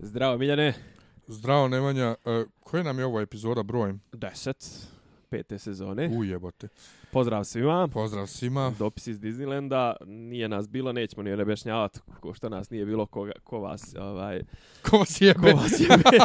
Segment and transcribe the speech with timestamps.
[0.00, 0.74] Zdravo, Miljane.
[1.26, 2.14] Zdravo, Nemanja.
[2.24, 4.00] E, koja nam je ova epizoda brojem?
[4.12, 4.88] Deset.
[5.30, 6.10] Pete sezone.
[6.18, 6.68] Ujebote.
[7.12, 7.88] Pozdrav svima.
[7.88, 8.72] Pozdrav svima.
[8.78, 9.94] Dopis iz Disneylanda.
[10.06, 13.94] Nije nas bilo, nećemo ni objašnjavati ko što nas nije bilo, ko, ko vas...
[13.98, 14.42] Ovaj,
[14.90, 15.52] ko vas jebe.
[15.52, 16.18] Ko vas jebe.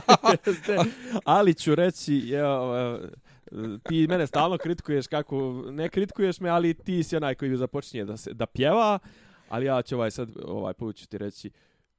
[1.25, 2.99] Ali ću reći, je, ovaj,
[3.83, 5.63] ti mene stalno kritikuješ kako...
[5.71, 8.99] Ne kritikuješ me, ali ti si onaj koji započinje da, se, da pjeva.
[9.49, 11.51] Ali ja ću ovaj sad, ovaj put ću ti reći...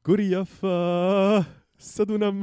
[0.04, 1.44] Gorijafa,
[1.84, 2.40] sad u nam,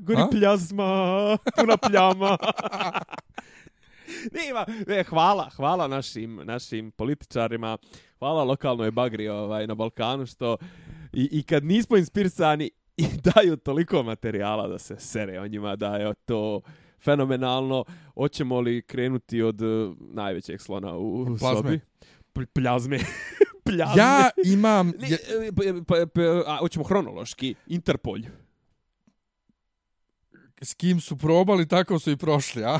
[0.00, 0.28] gori A?
[0.30, 2.36] pljazma, puna pljama.
[4.36, 7.78] Nima, ne, hvala, hvala našim, našim političarima,
[8.18, 10.56] hvala lokalnoj bagri ovaj, na Balkanu, što
[11.12, 15.96] i, i kad nismo inspirisani i daju toliko materijala da se sere o njima, da
[15.96, 16.60] je to
[17.04, 17.84] fenomenalno.
[18.14, 21.56] Hoćemo li krenuti od uh, najvećeg slona u Plazme.
[21.56, 21.80] sobi?
[22.54, 22.98] Pljazme.
[23.66, 24.02] Pljazme.
[24.02, 24.86] Ja imam...
[24.86, 25.18] Ne,
[25.56, 27.54] pa, pa, pa, a, hoćemo hronološki.
[27.66, 28.18] Interpol
[30.62, 32.78] s kim su probali, tako su i prošli, a?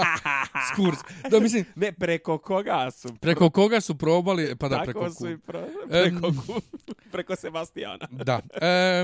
[0.72, 0.98] Skurs.
[1.30, 1.64] Da, mislim...
[1.74, 3.08] Ne, preko koga su...
[3.20, 5.00] Preko koga su probali, pa da, tako preko...
[5.00, 6.60] Tako su i prošli, preko, um,
[7.12, 8.08] preko Sebastijana.
[8.10, 8.40] Da,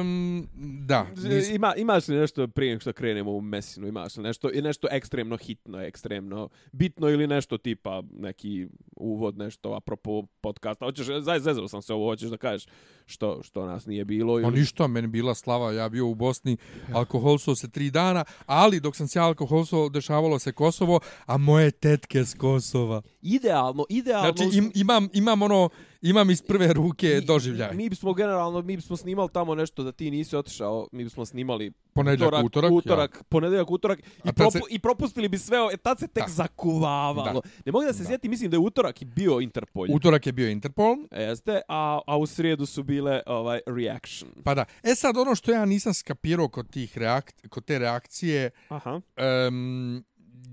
[0.01, 0.49] um,
[0.87, 1.07] da.
[1.17, 1.51] Nis...
[1.51, 5.37] Ima, imaš li nešto prije što krenemo u Mesinu, imaš li nešto, i nešto ekstremno
[5.37, 10.85] hitno, ekstremno bitno ili nešto tipa neki uvod, nešto apropo podcasta.
[10.85, 12.67] Hoćeš, zaj, zezao sam se ovo, hoćeš da kažeš
[13.07, 14.33] što, što nas nije bilo.
[14.33, 14.43] Ili...
[14.43, 16.57] Pa ništa, meni bila slava, ja bio u Bosni,
[16.93, 17.99] alkohol su se tri dana,
[18.47, 23.03] ali dok sam se alkohol su, dešavalo se Kosovo, a moje tetke s Kosova.
[23.23, 24.33] Idealno, idealno.
[24.37, 25.69] Znači, im, imam, imam ono,
[26.03, 27.75] imam iz prve ruke mi, doživljaj.
[27.75, 31.73] Mi bismo generalno, mi bismo snimali tamo nešto da ti nisi otišao, mi bismo snimali
[31.93, 33.23] ponedjeljak, utorak, utorak, utorak ja.
[33.29, 34.59] ponedjeljak, utorak i, propu, se...
[34.71, 36.31] i propustili bi sve, e, tad se tek da.
[36.31, 37.41] zakuvavalo.
[37.41, 37.51] Da.
[37.67, 38.09] Ne mogu da se da.
[38.09, 39.87] sjeti, mislim da je utorak i bio Interpol.
[39.91, 40.97] Utorak je bio Interpol.
[41.11, 44.31] Jeste, a, a u srijedu su bile ovaj reaction.
[44.45, 44.65] Pa da.
[44.83, 49.01] E sad, ono što ja nisam skapirao kod, tih reak, kod te reakcije, Aha.
[49.49, 50.05] Um,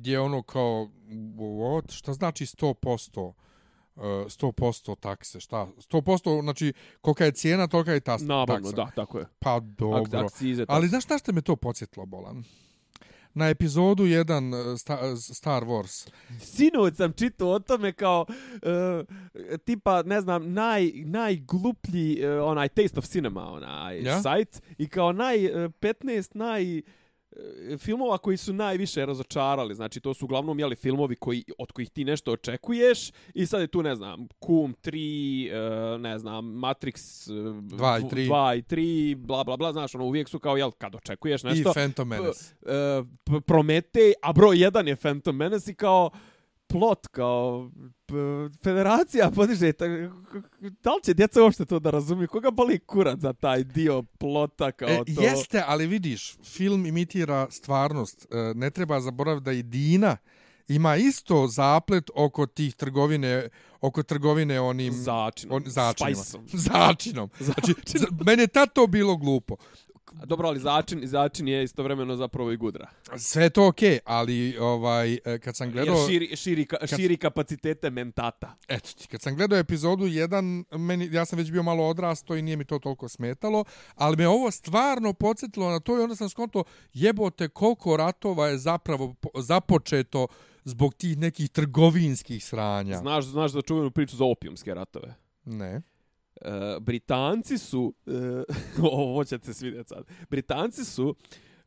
[0.04, 0.90] je ono kao,
[1.38, 3.34] what, šta znači 100%?
[3.95, 5.67] 100% takse, šta?
[5.78, 8.76] 100%, znači, kolika je cijena, tolika je ta Nabavno, taksa.
[8.76, 9.26] da, tako je.
[9.39, 10.20] Pa dobro.
[10.20, 12.44] Akcize, Ali znaš šta ste me to podsjetilo, Bolan?
[13.34, 16.10] Na epizodu 1 e, Star Wars.
[16.39, 23.00] Sinoć sam čitao o tome kao, uh, tipa, ne znam, naj, najgluplji, uh, onaj Taste
[23.00, 24.22] of Cinema, onaj ja?
[24.22, 26.82] sajt, i kao naj, uh, 15 naj...
[27.71, 31.89] E, filmova koji su najviše razočarali, znači to su uglavnom jeli filmovi koji od kojih
[31.89, 37.30] ti nešto očekuješ i sad je tu ne znam Kum 3, uh, ne znam Matrix
[37.30, 40.71] 2 i 3, 2 i 3 bla bla bla, znaš, ono uvijek su kao jel
[40.71, 41.69] kad očekuješ nešto.
[41.69, 42.55] I Phantom Menace.
[42.61, 46.09] Uh, Prometej, a broj 1 je Phantom Menace i kao
[46.67, 47.71] plot kao
[48.64, 49.71] federacija podiže
[50.83, 52.27] da li će djeca uopšte to da razumiju?
[52.27, 55.21] Koga boli kurac za taj dio plota kao e, to?
[55.21, 58.27] jeste ali vidiš film imitira stvarnost.
[58.31, 60.17] E, ne treba zaboraviti da i Dina
[60.67, 63.49] ima isto zaplet oko tih trgovine
[63.81, 66.15] oko trgovine onim začinom on, začinom.
[66.70, 67.30] začinom.
[67.39, 69.55] Znači za, mene tato bilo glupo
[70.26, 72.89] dobro, ali začin, začin je istovremeno zapravo i gudra.
[73.17, 75.95] Sve to okej, okay, ali ovaj, e, kad sam gledao...
[75.95, 78.55] Jer širi, širi, ka, širi kapacitete mentata.
[78.67, 82.42] Eto ti, kad sam gledao epizodu jedan, meni, ja sam već bio malo odrasto i
[82.42, 83.64] nije mi to toliko smetalo,
[83.95, 88.58] ali me ovo stvarno podsjetilo na to i onda sam skonto jebote koliko ratova je
[88.58, 90.27] zapravo započeto
[90.64, 92.98] zbog tih nekih trgovinskih sranja.
[92.98, 95.16] Znaš, znaš da čuvenu priču za opijumske ratove?
[95.45, 95.82] Ne.
[96.42, 101.16] E, Britanci su, uh, ovo ćete se sad, Britanci su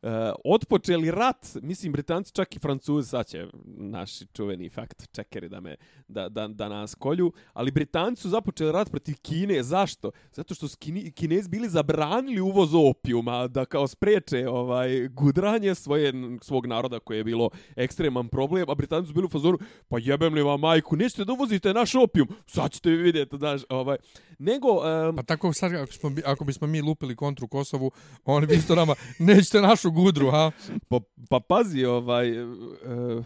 [0.01, 0.09] uh,
[0.45, 5.75] otpočeli rat, mislim Britanci čak i Francuzi, sad će naši čuveni fakt čekeri da, me,
[6.07, 10.11] da, da, da nas kolju, ali Britanci su započeli rat protiv Kine, zašto?
[10.31, 16.13] Zato što su Kini, Kinezi bili zabranili uvoz opijuma, da kao spreče ovaj, gudranje svoje,
[16.41, 20.33] svog naroda koje je bilo ekstreman problem, a Britanci su bili u fazoru, pa jebem
[20.33, 23.97] li vam majku, nećete da uvozite naš opijum, sad ćete vidjeti, znaš, ovaj,
[24.39, 24.67] nego...
[24.67, 27.91] Um, pa tako sad, ako, smo, ako bismo mi lupili kontru Kosovu,
[28.25, 30.51] oni bi isto nama, nećete našu gudru, ha?
[30.87, 30.99] Pa,
[31.29, 32.43] pa pazi, ovaj...
[32.43, 33.25] Uh,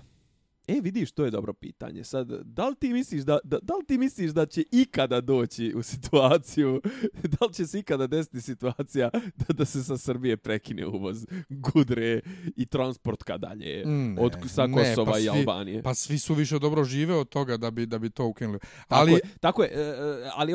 [0.67, 2.03] E, vidiš, to je dobro pitanje.
[2.03, 5.73] Sad, da li ti misliš da, da, da li ti misliš da će ikada doći
[5.75, 6.81] u situaciju,
[7.39, 12.21] da li će se ikada desiti situacija da, da se sa Srbije prekine uvoz gudre
[12.55, 15.83] i transport ka dalje ne, od sa Kosova ne, pa i Albanije?
[15.83, 18.59] Pa svi su više dobro žive od toga da bi da bi to ukinuli.
[18.87, 20.53] Ali tako je, tako je e, e, ali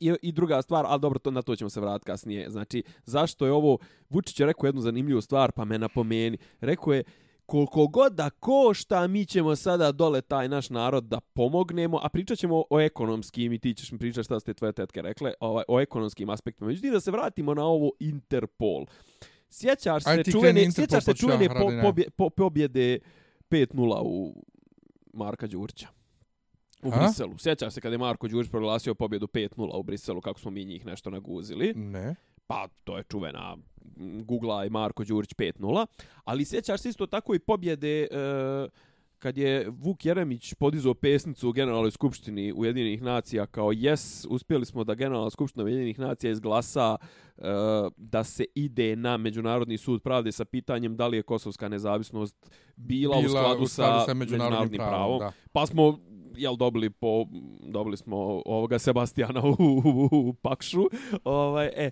[0.00, 2.50] je i druga stvar, al dobro, to na to ćemo se vratiti kasnije.
[2.50, 3.78] Znači, zašto je ovo
[4.10, 6.38] Vučić je rekao jednu zanimljivu stvar, pa me napomeni.
[6.60, 7.04] Rekao je
[7.46, 12.38] koliko god da košta, mi ćemo sada dole taj naš narod da pomognemo, a pričat
[12.38, 15.80] ćemo o ekonomskim, i ti ćeš mi pričati šta ste tvoje tetke rekle, ovaj, o
[15.80, 16.68] ekonomskim aspektima.
[16.68, 18.86] Međutim, da se vratimo na ovo Interpol.
[19.50, 22.98] Sjećaš se čuvene, sjećaš se čuvene po, pobje, po, pobjede
[23.50, 24.44] 5-0 u
[25.12, 25.88] Marka Đurića.
[26.82, 26.90] U?
[26.90, 27.38] Briselu.
[27.38, 30.86] Sjećaš se kada je Marko Đurić proglasio pobjedu 5-0 u Briselu, kako smo mi njih
[30.86, 31.74] nešto naguzili.
[31.74, 32.14] Ne.
[32.46, 33.56] Pa to je čuvena
[33.96, 35.86] m, Googla i Marko Đurić 5-0.
[36.24, 38.06] Ali sjećaš se isto tako i pobjede e,
[39.18, 44.84] kad je Vuk Jeremić podizao pesnicu u Generalnoj skupštini Ujedinjenih nacija kao yes, uspjeli smo
[44.84, 46.96] da Generalna skupština Ujedinjenih nacija izglasa
[47.36, 47.42] e,
[47.96, 53.18] da se ide na Međunarodni sud pravde sa pitanjem da li je kosovska nezavisnost bila,
[53.18, 55.18] u skladu sa, međunarodnim pravom.
[55.18, 55.32] Da.
[55.52, 55.98] Pa smo
[56.36, 57.26] jel dobili po
[57.60, 60.84] dobili smo ovoga Sebastijana u, u, u Pakšu.
[61.24, 61.90] Ovaj e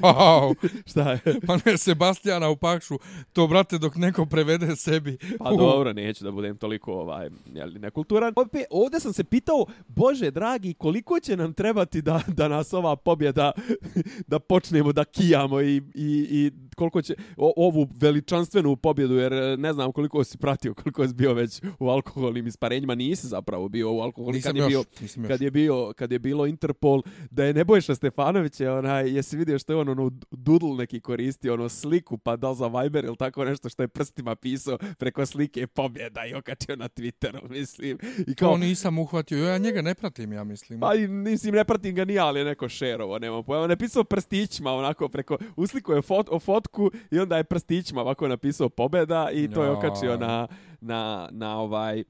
[0.00, 0.54] Wow,
[0.90, 1.20] šta je?
[1.46, 2.98] pa ne Sebastijana u Pakšu,
[3.32, 5.18] to brate dok neko prevede sebi.
[5.38, 8.32] Pa dobro, neću da budem toliko ovaj, jel, nekulturan.
[8.36, 12.96] Opet, ovdje sam se pitao, bože dragi, koliko će nam trebati da, da nas ova
[12.96, 13.52] pobjeda,
[14.30, 19.56] da počnemo da kijamo i, i, i koliko će o, ovu veličanstvenu pobjedu, jer e,
[19.56, 23.92] ne znam koliko si pratio, koliko si bio već u alkoholnim isparenjima, nisi zapravo bio
[23.92, 24.84] u alkoholu kad je još, bio
[25.28, 29.58] kad je bio kad je bilo Interpol da je Nebojša Stefanović je onaj jesi vidio
[29.58, 33.44] što je on ono doodle neki koristio ono sliku pa da za Viber ili tako
[33.44, 38.46] nešto što je prstima pisao preko slike pobjeda i okačio na Twitteru mislim i To
[38.46, 40.80] kao nisam uhvatio, ja njega ne pratim, ja mislim.
[40.80, 43.66] Pa mislim ne pratim ga ni ali je neko šerovo, nema pojma.
[43.66, 48.68] Napisao prstićima onako preko usliko je fot, o fotku i onda je prstićima ovako napisao
[48.68, 50.48] pobjeda i to je okačio na
[50.80, 52.04] na na ovaj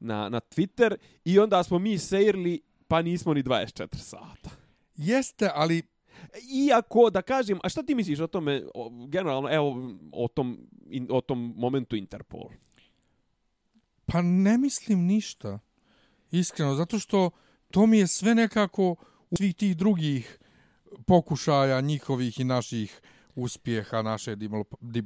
[0.00, 4.50] na na Twitter i onda smo mi sejrli pa nismo ni 24 sata.
[4.96, 5.82] Jeste, ali
[6.52, 10.58] Iako da kažem, a šta ti misliš o tome o, generalno evo o tom
[10.90, 12.50] in, o tom momentu Interpol?
[14.06, 15.58] Pa ne mislim ništa.
[16.30, 17.30] Iskreno, zato što
[17.70, 18.94] to mi je sve nekako
[19.30, 20.38] u svih tih drugih
[21.06, 23.00] pokušaja njihovih i naših
[23.34, 24.52] uspjeha naše dip,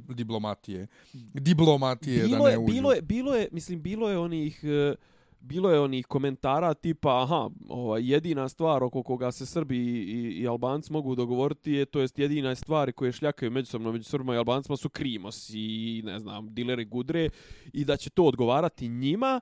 [0.09, 0.87] diplomatije.
[1.33, 2.73] Diplomatije da bilo ne je, uđu.
[2.73, 4.63] bilo je, bilo je, mislim, bilo je onih...
[4.63, 4.95] e,
[5.39, 10.47] bilo je onih komentara tipa, aha, ova, jedina stvar oko koga se Srbi i, i
[10.47, 14.77] Albanci mogu dogovoriti je, to jest jedina stvari koje šljakaju međusobno među Srbima i Albancima
[14.77, 17.29] su Krimos i, ne znam, dileri Gudre
[17.73, 19.41] i da će to odgovarati njima.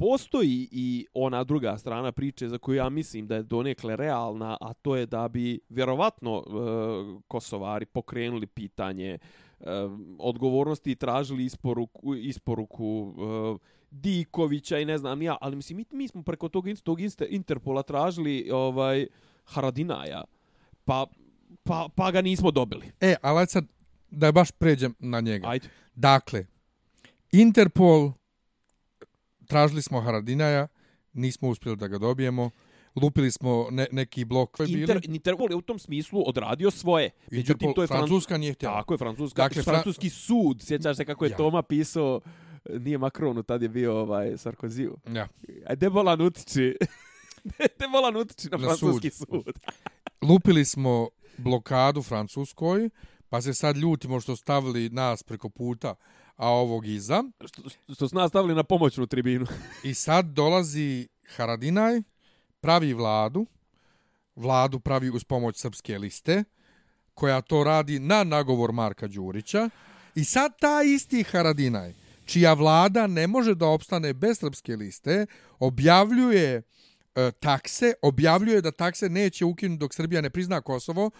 [0.00, 4.72] Postoji i ona druga strana priče za koju ja mislim da je donekle realna, a
[4.72, 9.18] to je da bi vjerovatno e, Kosovari pokrenuli pitanje e,
[10.18, 16.08] odgovornosti i tražili isporuku, isporuku e, Dikovića i ne znam ja, ali mislim mi, mi
[16.08, 16.98] smo preko tog, tog
[17.28, 19.06] Interpola tražili ovaj
[19.44, 20.24] Haradinaja,
[20.84, 21.06] pa,
[21.62, 22.92] pa, pa ga nismo dobili.
[23.00, 23.64] E, ali sad
[24.10, 25.48] da baš pređem na njega.
[25.48, 25.68] Ajde.
[25.94, 26.46] Dakle,
[27.32, 28.12] Interpol,
[29.50, 30.68] tražili smo Haradinaja,
[31.12, 32.50] nismo uspjeli da ga dobijemo,
[32.96, 34.56] lupili smo ne, neki blok.
[34.60, 37.10] Inter, Interpol je u tom smislu odradio svoje.
[37.30, 38.06] Međutim, Interpol, to je Francuska.
[38.06, 38.74] Francuska nije htjela.
[38.74, 39.42] Tako je, Francuska.
[39.42, 40.62] Dakle, Fra- francuski sud.
[40.62, 41.36] Sjećaš se kako je Ja.
[41.36, 42.20] Toma pisao,
[42.70, 44.96] nije Macronu, tad je bio ovaj Sarkoziju.
[45.08, 45.28] Ja.
[45.66, 46.76] A gde Bolan utiči?
[47.76, 49.28] Gde Bolan utiči na, Na francuski sud.
[49.30, 49.54] sud?
[50.22, 51.08] Lupili smo
[51.38, 52.90] blokadu Francuskoj,
[53.28, 55.94] pa se sad ljutimo što stavili nas preko puta,
[56.40, 57.24] a ovog iza.
[57.46, 57.62] što,
[57.94, 59.46] što su nas stavili na pomoćnu tribinu.
[59.90, 62.02] I sad dolazi Haradinaj,
[62.60, 63.46] pravi vladu,
[64.36, 66.44] vladu pravi uz pomoć srpske liste,
[67.14, 69.70] koja to radi na nagovor Marka Đurića.
[70.14, 71.94] I sad ta isti Haradinaj,
[72.26, 75.26] čija vlada ne može da opstane bez srpske liste,
[75.58, 76.62] objavljuje
[77.14, 81.10] e, takse, objavljuje da takse neće ukinuti dok Srbija ne prizna Kosovo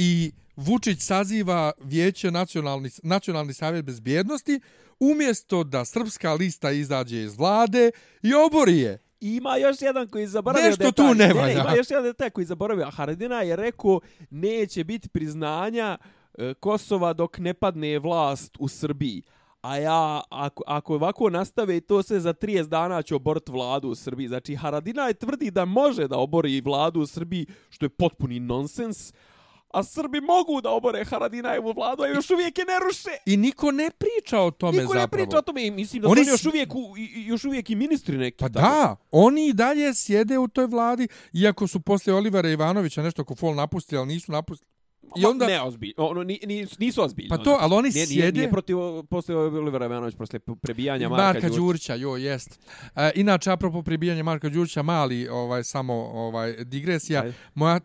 [0.00, 4.60] i Vučić saziva vijeće nacionalni, nacionalni savjet bezbjednosti
[5.00, 7.90] umjesto da srpska lista izađe iz vlade
[8.22, 8.98] i obori je.
[9.20, 11.06] I ima još jedan koji je zaboravio Nešto detalj.
[11.08, 11.46] tu ne valja.
[11.46, 12.86] ne, ima još jedan detalj koji je zaboravio.
[12.86, 14.00] A Haradina je rekao
[14.30, 15.98] neće biti priznanja
[16.38, 19.22] e, Kosova dok ne padne vlast u Srbiji.
[19.62, 23.94] A ja, ako, ako ovako nastave to sve za 30 dana će oboriti vladu u
[23.94, 24.28] Srbiji.
[24.28, 29.12] Znači, Haradina je tvrdi da može da obori vladu u Srbiji, što je potpuni nonsens.
[29.70, 33.10] A Srbi mogu da obore Haradinajevu vladu, a još uvijek je ne ruše.
[33.26, 35.24] I niko ne priča o tome Niko ne zapravo.
[35.24, 36.94] priča o tome i mislim da Oni su oni još uvijek, u,
[37.26, 38.36] još uvijek i ministri neki.
[38.36, 38.68] Pa tamo.
[38.68, 43.34] da, oni i dalje sjede u toj vladi, iako su posle Olivera Ivanovića nešto ko
[43.34, 44.77] fol napustili, ali nisu napustili.
[45.16, 47.28] I onda, Ne ozbiljno, ono, ni, ni, nisu ozbiljno.
[47.30, 48.76] Pa to, ali oni nije, nije, sjede- nije protiv,
[49.10, 51.56] posle Olivera Ivanović, posle prebijanja Marka, Marka Đurića.
[51.58, 52.60] Đurića, jo, jest.
[52.96, 57.20] E, inače, apropo pribijanja Marka Đurića, mali, ovaj, samo ovaj, digresija.
[57.20, 57.34] Ajde.
[57.54, 57.80] Moja, e,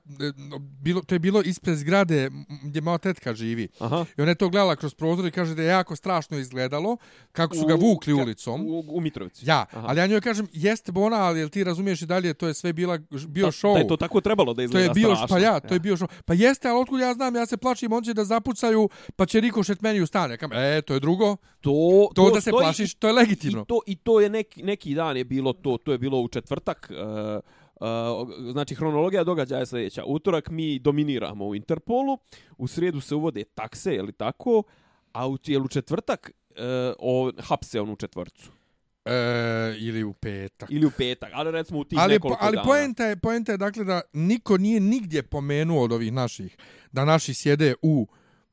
[0.78, 2.32] bilo, to je bilo ispred zgrade
[2.64, 3.68] gdje moja tetka živi.
[3.80, 4.06] Aha.
[4.18, 6.98] I ona je to gledala kroz prozor i kaže da je jako strašno izgledalo
[7.32, 8.62] kako su ga vukli ka- ulicom.
[8.64, 9.46] U, u Mitrovici.
[9.46, 9.86] Ja, Aha.
[9.88, 12.74] ali ja njoj kažem, jeste Bona, ali jel ti razumiješ i dalje, to je sve
[12.74, 13.74] bila, bio da, show.
[13.74, 15.28] Da je to tako trebalo da To izgleda je bio, strašno.
[15.28, 16.08] pa ja, to je bio show.
[16.26, 19.26] Pa jeste, ali otkud ja ja znam, ja se plašim, on će da zapucaju, pa
[19.26, 20.38] će rikošet meni u stane.
[20.38, 21.38] Kam, e, to je drugo.
[21.62, 23.62] To, To, da se stoji plašiš, to je legitimno.
[23.62, 26.28] I to, i to je neki, neki dan je bilo to, to je bilo u
[26.28, 30.04] četvrtak, uh, Uh, znači, hronologija događaja je sljedeća.
[30.06, 32.18] Utorak mi dominiramo u Interpolu,
[32.58, 34.64] u srijedu se uvode takse, je li tako,
[35.12, 36.58] a u, jel u četvrtak uh,
[37.00, 38.52] o, hapse on u četvrcu.
[39.06, 40.72] E, ili u petak.
[40.72, 42.68] Ili u petak, ali recimo u tih ali, nekoliko ali dana.
[42.68, 46.58] poenta je, poenta je dakle da niko nije nigdje pomenuo od ovih naših,
[46.92, 48.08] da naši sjede u,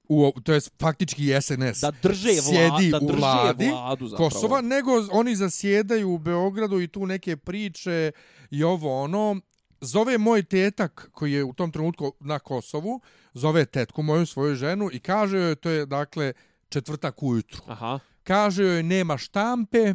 [0.09, 4.31] u to je faktički SNS, da drže, vla, sjedi da u drže vladi vladu zapravo.
[4.31, 8.13] Kosova, nego oni zasjedaju u Beogradu i tu neke priče
[8.51, 9.41] i ovo ono.
[9.81, 13.01] Zove moj tetak koji je u tom trenutku na Kosovu,
[13.35, 16.33] zove tetku moju svoju ženu i kaže joj, to je dakle
[16.69, 17.63] četvrtak ujutru.
[17.67, 17.99] Aha.
[18.23, 19.95] Kaže joj nema štampe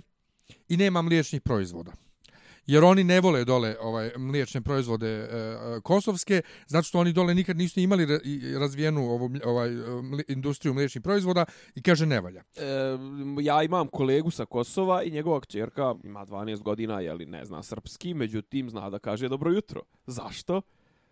[0.69, 1.91] i nema mliječnih proizvoda.
[2.67, 7.35] Jer oni ne vole dole ovaj mliječne proizvode e, e kosovske, zato što oni dole
[7.35, 8.07] nikad nisu imali
[8.59, 9.69] razvijenu ovu, ovaj,
[10.27, 12.43] industriju mliječnih proizvoda i kaže ne valja.
[12.55, 12.63] E,
[13.41, 17.63] ja imam kolegu sa Kosova i njegova kćerka ima 12 godina, je li ne zna
[17.63, 19.81] srpski, međutim zna da kaže dobro jutro.
[20.07, 20.61] Zašto?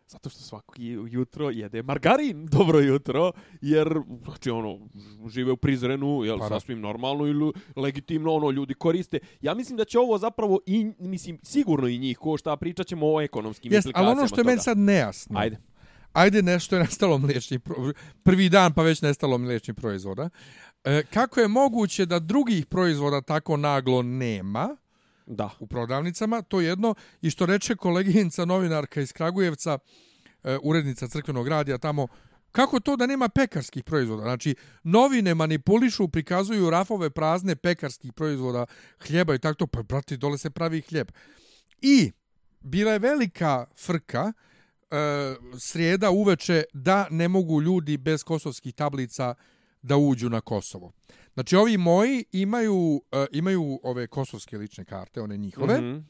[0.08, 0.74] Zato što svako
[1.10, 3.32] jutro jede margarin, dobro jutro,
[3.62, 4.80] jer, znači, ono,
[5.28, 6.60] žive u Prizrenu, jel, Pa da.
[6.60, 9.20] sasvim normalno ili legitimno, ono, ljudi koriste.
[9.42, 13.14] Ja mislim da će ovo zapravo, i, mislim, sigurno i njih, ko šta pričat ćemo
[13.14, 14.50] o ekonomskim Jest, ali implikacijama ono što je toga.
[14.50, 15.40] meni sad nejasno.
[15.40, 15.58] Ajde.
[16.14, 17.76] Ajde nešto je nestalo mliječnih pro...
[18.24, 20.30] prvi dan pa već nestalo mliječnih proizvoda.
[20.84, 24.78] E, kako je moguće da drugih proizvoda tako naglo nema
[25.26, 25.50] Da.
[25.60, 26.42] u prodavnicama?
[26.42, 26.96] To je jedno.
[27.22, 29.78] I što reče koleginica novinarka iz Kragujevca,
[30.44, 32.08] e, urednica crkvenog radija tamo,
[32.52, 34.24] kako to da nema pekarskih proizvoda?
[34.24, 38.66] Znači, novine manipulišu, prikazuju rafove prazne pekarskih proizvoda,
[39.08, 39.68] hljeba i tako to.
[39.68, 41.12] Pa, brati, dole se pravi hljeb.
[41.82, 42.12] I
[42.62, 44.96] bila je velika frka e,
[45.60, 49.36] srijeda uveče da ne mogu ljudi bez kosovskih tablica
[49.82, 50.92] da uđu na Kosovo.
[51.34, 55.84] Znači, ovi moji imaju, e, imaju ove kosovske lične karte, one njihove, mm.
[55.84, 56.04] -hmm.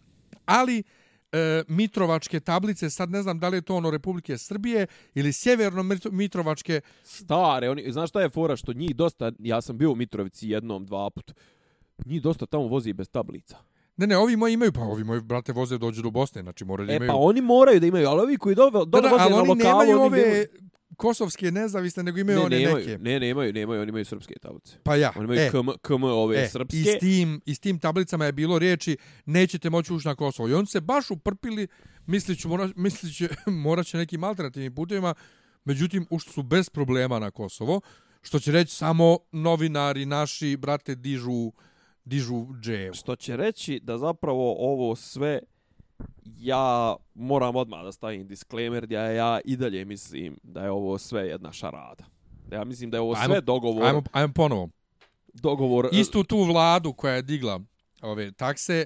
[0.45, 0.83] ali
[1.31, 5.83] e, Mitrovačke tablice, sad ne znam da li je to ono Republike Srbije ili sjeverno
[5.83, 9.95] Mitro- Mitrovačke, Stare, oni, znaš šta je fora što njih dosta, ja sam bio u
[9.95, 11.31] Mitrovici jednom, dva put,
[12.05, 13.57] njih dosta tamo vozi bez tablica.
[13.97, 16.87] ne, ne, ovi moji imaju, pa ovi moji brate voze dođu do Bosne, znači moraju
[16.87, 17.09] da E imaju...
[17.11, 19.37] pa oni moraju da imaju, ali ovi koji dole, da, dole da, voze ali na
[19.37, 20.45] oni lokalu, nemaju oni ove nemaju-
[20.97, 22.97] kosovske nezavisne, nego imaju ne, one nemaju, neke.
[22.97, 24.77] Ne, nemaju, nemaju, oni imaju srpske tablice.
[24.83, 26.77] Pa ja, Oni imaju e, KM, KM ove e, srpske.
[26.77, 30.49] i s, tim, I s tim tablicama je bilo riječi, nećete moći ući na Kosovo.
[30.49, 31.67] I oni se baš uprpili,
[32.05, 33.25] misliću, mora, misliću,
[33.65, 35.13] morat će nekim alternativnim putovima,
[35.65, 37.81] međutim, ušli su bez problema na Kosovo,
[38.21, 41.51] što će reći samo novinari naši, brate, dižu,
[42.05, 42.93] dižu dževu.
[42.93, 45.39] Što će reći da zapravo ovo sve
[46.25, 51.27] ja moram odmah da stavim disclaimer da ja i dalje mislim da je ovo sve
[51.27, 52.03] jedna šarada.
[52.47, 53.85] Da ja mislim da je ovo Ajmo- sve dogovor.
[53.85, 54.69] Ajmo, ajmo ponovo.
[55.33, 57.59] dogovor Istu tu vladu koja je digla
[58.01, 58.85] ove takse,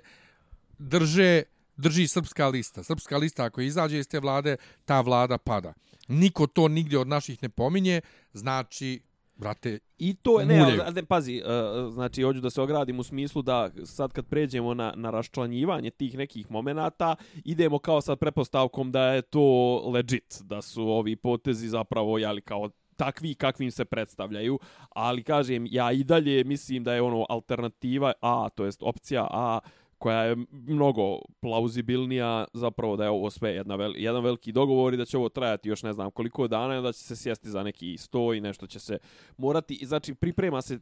[0.77, 1.43] drže,
[1.77, 2.83] drži srpska lista.
[2.83, 5.73] Srpska lista, ako izađe iz te vlade, ta vlada pada.
[6.07, 8.01] Niko to nigdje od naših ne pominje,
[8.33, 9.01] znači,
[9.37, 13.03] brate, I to je, ne, ali, ne, pazi, uh, znači, hoću da se ogradim u
[13.03, 17.15] smislu da sad kad pređemo na, na raščlanjivanje tih nekih momenata,
[17.45, 22.69] idemo kao sa prepostavkom da je to legit, da su ovi potezi zapravo, jeli, kao
[22.95, 28.49] takvi kakvim se predstavljaju, ali kažem, ja i dalje mislim da je ono alternativa A,
[28.55, 29.59] to jest opcija A,
[29.97, 34.97] koja je mnogo plauzibilnija, zapravo da je ovo sve jedna vel, jedan veliki dogovor i
[34.97, 37.63] da će ovo trajati još ne znam koliko dana i da će se sjesti za
[37.63, 38.97] neki sto i nešto će se
[39.37, 40.79] morati, znači priprema se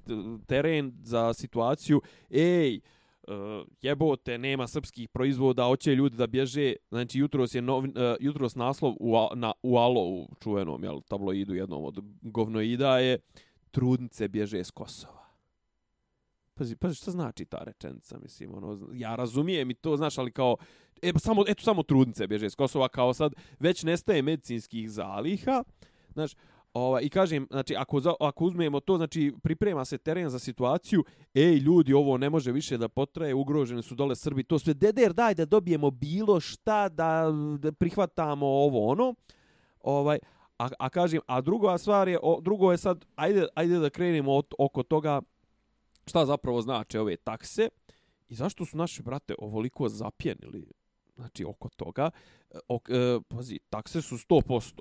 [0.48, 2.80] teren za situaciju, ej,
[3.28, 3.34] uh,
[3.82, 8.94] jebote, nema srpskih proizvoda, hoće ljudi da bježe, znači jutros je novin, uh, jutros naslov
[9.00, 13.20] u, na, u Alo, u čuvenom jel, tabloidu jednom od govnoida je
[13.72, 15.25] trudnice bježe s Kosova.
[16.58, 20.58] Pazi, pazi šta znači ta rečenica, mislim, ono, ja razumijem i to, znaš, ali kao,
[21.02, 25.64] e, pa samo, eto, samo trudnice bježe iz Kosova, kao sad, već nestaje medicinskih zaliha,
[26.14, 26.32] znaš,
[26.76, 31.04] Ova, I kažem, znači, ako, za, ako uzmemo to, znači, priprema se teren za situaciju,
[31.34, 35.14] ej, ljudi, ovo ne može više da potraje, ugroženi su dole Srbi, to sve, deder,
[35.14, 39.16] daj da dobijemo bilo šta, da, da prihvatamo ovo, ono,
[39.80, 40.20] ovaj,
[40.60, 44.34] a, a kažem, a druga stvar je, o, drugo je sad, ajde, ajde da krenemo
[44.34, 45.22] od, oko toga
[46.08, 47.70] šta zapravo znače ove takse
[48.30, 50.68] i zašto su naši brate ovoliko zapjenili
[51.16, 52.10] znači oko toga.
[52.52, 54.72] E, ok, e, pazi, takse su 100%.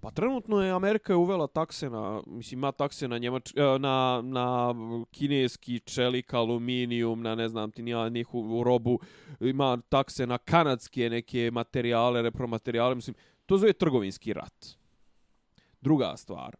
[0.00, 4.22] Pa trenutno je Amerika je uvela takse na, mislim, ima takse na, njemač, e, na,
[4.24, 4.74] na
[5.10, 8.98] kineski čelik, aluminijum, na ne znam ti nija neku robu,
[9.40, 14.66] ima takse na kanadske neke materijale, repromaterijale, mislim, to zove trgovinski rat.
[15.80, 16.56] Druga stvar,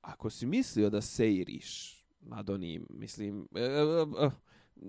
[0.00, 1.95] ako si mislio da seiriš
[2.26, 4.30] nad onim, mislim, e, e, e,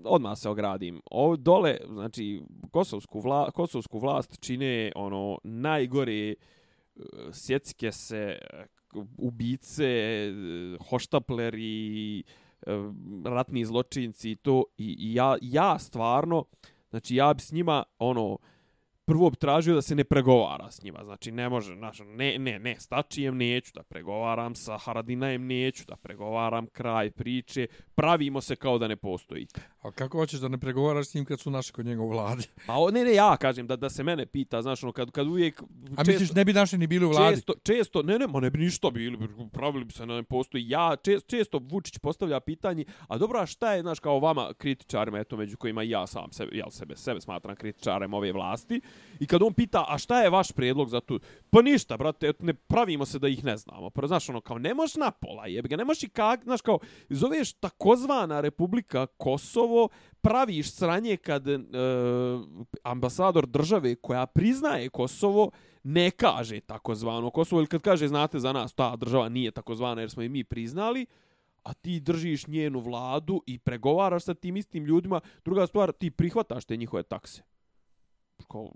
[0.04, 1.00] odmah se ogradim.
[1.10, 6.42] O, dole, znači, kosovsku, vla, kosovsku vlast čine ono najgore uh,
[7.32, 8.64] sjecke se e,
[9.18, 10.32] ubice, e,
[10.90, 12.22] hoštapleri,
[13.24, 14.64] ratni zločinci i to.
[14.78, 16.44] I, i ja, ja stvarno,
[16.90, 18.38] znači ja bi s njima, ono,
[19.08, 21.04] prvo bi tražio da se ne pregovara s njima.
[21.04, 25.96] Znači, ne može, znači, ne, ne, ne, stačijem neću da pregovaram, sa Haradinajem neću da
[25.96, 29.46] pregovaram, kraj priče, pravimo se kao da ne postoji.
[29.82, 32.42] A kako hoćeš da ne pregovaraš s njim kad su naši kod njega u vladi?
[32.66, 35.62] Pa ne, ne, ja kažem da da se mene pita, znaš, ono, kad, kad uvijek...
[35.96, 37.36] A često, misliš, ne bi naši ni bili u vladi?
[37.36, 39.18] Često, često, ne, ne, ma ne bi ništa bili,
[39.52, 40.68] pravili bi se na ne postoji.
[40.68, 45.18] Ja, često, često Vučić postavlja pitanje, a dobro, a šta je, znaš, kao vama kritičarima,
[45.18, 48.80] eto, među kojima ja sam sebe, ja sebe, sebe smatram kritičarem ove vlasti,
[49.20, 51.20] i kad on pita, a šta je vaš prijedlog za tu?
[51.50, 53.90] Pa ništa, brate, ne pravimo se da ih ne znamo.
[53.90, 56.60] Pa, znaš, ono, kao, ne možeš na pola, jebi ga, ne možeš i kak, znaš,
[56.60, 56.78] kao,
[57.08, 59.88] zoveš takozvana Republika Kosovo,
[60.20, 61.58] praviš sranje kad e,
[62.82, 65.50] ambasador države koja priznaje Kosovo
[65.82, 70.10] ne kaže takozvano Kosovo ili kad kaže znate za nas ta država nije takozvana jer
[70.10, 71.06] smo i mi priznali
[71.62, 76.64] a ti držiš njenu vladu i pregovaraš sa tim istim ljudima druga stvar ti prihvataš
[76.64, 77.42] te njihove takse
[78.44, 78.72] kao,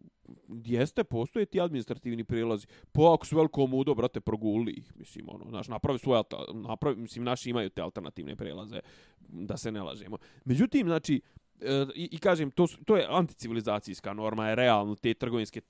[0.64, 2.66] jeste, postoje ti administrativni prilazi.
[2.92, 7.24] Po ako su veliko mudo, brate, proguli ih, mislim, ono, znaš, napravi svoje, napravi, mislim,
[7.24, 8.80] naši imaju te alternativne prilaze,
[9.18, 10.18] da se ne lažemo.
[10.44, 11.20] Međutim, znači,
[11.60, 15.60] e, i, i kažem, to, to je anticivilizacijska norma, je realno, te trgovinske,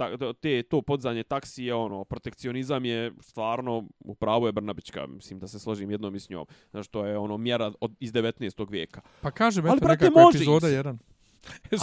[0.41, 5.91] te, to podzanje taksije, ono, protekcionizam je stvarno, upravo je Brnabićka, mislim, da se složim
[5.91, 8.71] jednom i s njom, znaš, to je ono, mjera od, iz 19.
[8.71, 9.01] vijeka.
[9.21, 10.99] Pa kažem, eto, nekako epizoda jedan.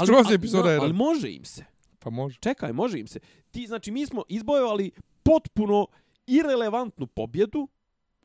[0.04, 0.84] Skroz epizoda jedan.
[0.84, 1.66] Ali može im se.
[2.00, 2.40] Pa može.
[2.40, 3.20] Čekaj, može im se.
[3.52, 4.92] Ti, znači, mi smo izbojovali
[5.24, 5.88] potpuno
[6.28, 7.68] irelevantnu pobjedu,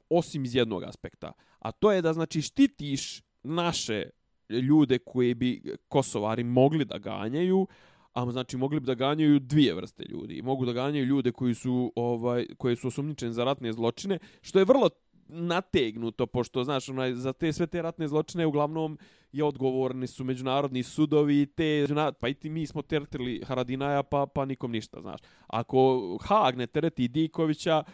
[0.09, 1.33] osim iz jednog aspekta.
[1.59, 4.11] A to je da, znači, štitiš naše
[4.49, 7.67] ljude koje bi Kosovari mogli da ganjaju,
[8.13, 10.43] a znači mogli bi da ganjaju dvije vrste ljudi.
[10.43, 14.65] Mogu da ganjaju ljude koji su ovaj koji su osumnjičeni za ratne zločine, što je
[14.65, 14.91] vrlo
[15.29, 18.99] nategnuto, pošto, znaš, onaj, za te sve te ratne zločine uglavnom
[19.33, 21.87] je odgovorni su međunarodni sudovi, te,
[22.21, 25.21] pa i ti mi smo teretili Haradinaja, pa, pa nikom ništa, znaš.
[25.47, 27.85] Ako Haag ne tereti Dikovića,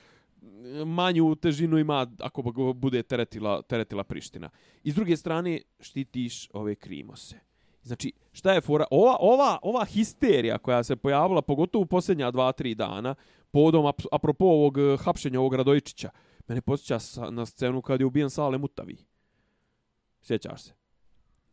[0.86, 4.50] manju težinu ima ako bude teretila, teretila Priština.
[4.84, 7.36] I s druge strane, štitiš ove krimose.
[7.82, 8.84] Znači, šta je fora?
[8.90, 13.14] Ova, ova, ova histerija koja se pojavila, pogotovo u posljednja dva, tri dana,
[13.50, 16.10] podom, apropo ovog eh, hapšenja ovog Radojičića,
[16.50, 16.98] Mene posjeća
[17.30, 18.96] na scenu kad je ubijen Sale Mutavi.
[20.22, 20.72] Sjećaš se?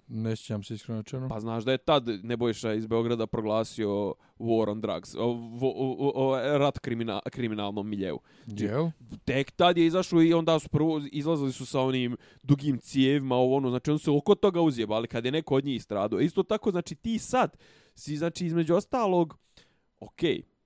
[0.08, 1.30] Ne sjećam se iskreno čeno.
[1.30, 5.20] Pa znaš da je tad Nebojša iz Beograda proglasio war on drugs, o,
[5.62, 8.20] o, o, o, rat krimina, kriminalnom miljevu.
[8.48, 8.90] Jel?
[9.26, 13.56] Tek tad je izašao i onda su prvo izlazili su sa onim dugim cijevima, ovo
[13.56, 16.20] ono, znači on se oko toga uzjeba, ali kad je neko od njih stradao.
[16.20, 17.58] Isto tako, znači ti sad
[17.96, 19.38] si, znači između ostalog,
[20.00, 20.58] okej, okay,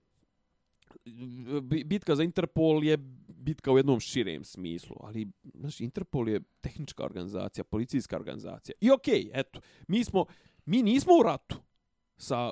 [1.86, 2.98] bitka za Interpol je
[3.41, 8.75] bitka u jednom širem smislu, ali znaš, Interpol je tehnička organizacija, policijska organizacija.
[8.82, 10.25] I okej, okay, eto, mi smo,
[10.65, 11.56] mi nismo u ratu
[12.17, 12.51] sa,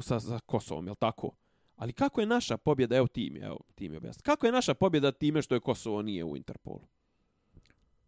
[0.00, 1.30] sa, sa Kosovom, je tako?
[1.76, 4.74] Ali kako je naša pobjeda, evo ti mi, evo ti mi objasni, kako je naša
[4.74, 6.88] pobjeda time što je Kosovo nije u Interpolu?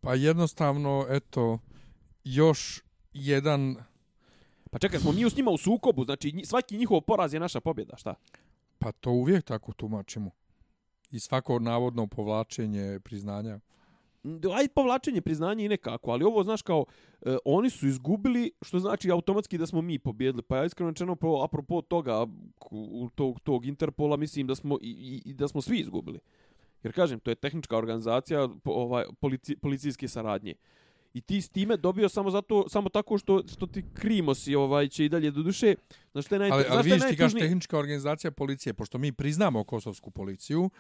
[0.01, 1.59] Pa jednostavno, eto,
[2.25, 2.83] još
[3.13, 3.77] jedan...
[4.71, 7.97] Pa čekaj, smo mi s njima u sukobu, znači svaki njihov poraz je naša pobjeda,
[7.97, 8.15] šta?
[8.79, 10.31] Pa to uvijek tako tumačimo.
[11.13, 13.61] I svako navodno povlačenje priznanja.
[14.57, 16.85] Aj povlačenje priznanja i nekako, ali ovo znaš kao
[17.23, 20.43] e, oni su izgubili, što znači automatski da smo mi pobjedili.
[20.43, 22.27] Pa ja iskreno rečeno pro apropo toga
[23.15, 26.19] tog tog Interpola mislim da smo i, i, i da smo svi izgubili.
[26.83, 30.55] Jer kažem, to je tehnička organizacija ovaj polici, policijske saradnje
[31.15, 34.89] i ti s time dobio samo zato samo tako što što ti krimo si ovaj
[34.89, 35.75] će i dalje do duše
[36.13, 39.65] znači što je naj ali, ali vidiš ti kažeš tehnička organizacija policije pošto mi priznamo
[39.65, 40.71] kosovsku policiju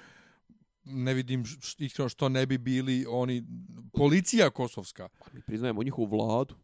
[0.84, 1.44] ne vidim
[1.88, 3.44] što, što ne bi bili oni
[3.92, 5.08] policija kosovska.
[5.18, 6.54] Pa mi priznajemo njihovu vladu.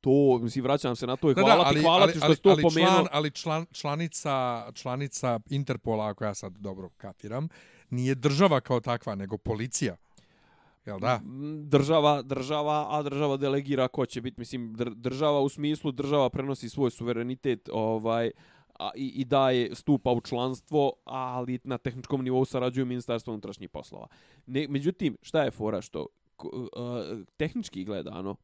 [0.00, 2.18] To mislim vraćam se na to i hvala da, da, ali, ti hvala ali, ti
[2.18, 2.90] što ali, to ali, pomenuo.
[2.90, 7.48] član, ali član, članica članica Interpola koja sad dobro kapiram
[7.90, 9.96] nije država kao takva nego policija.
[10.86, 11.20] Jel da?
[11.62, 16.90] Država, država, a država delegira ko će biti, mislim, država u smislu, država prenosi svoj
[16.90, 18.30] suverenitet, ovaj,
[18.78, 24.06] a, i, i daje stupa u članstvo, ali na tehničkom nivou sarađuju ministarstvo unutrašnjih poslova.
[24.46, 26.50] Ne, međutim, šta je fora što uh,
[27.36, 28.36] tehnički gledano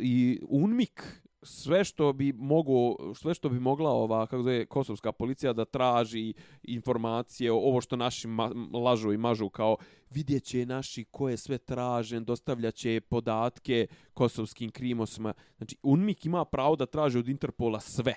[0.00, 1.02] i UNMIK
[1.42, 6.34] sve što bi mogu sve što bi mogla ova kako zove kosovska policija da traži
[6.62, 9.76] informacije o ovo što naši ma, lažu i mažu kao
[10.10, 16.86] vidjeće naši ko je sve tražen dostavljaće podatke kosovskim krimosima znači UNMIK ima pravo da
[16.86, 18.14] traži od Interpola sve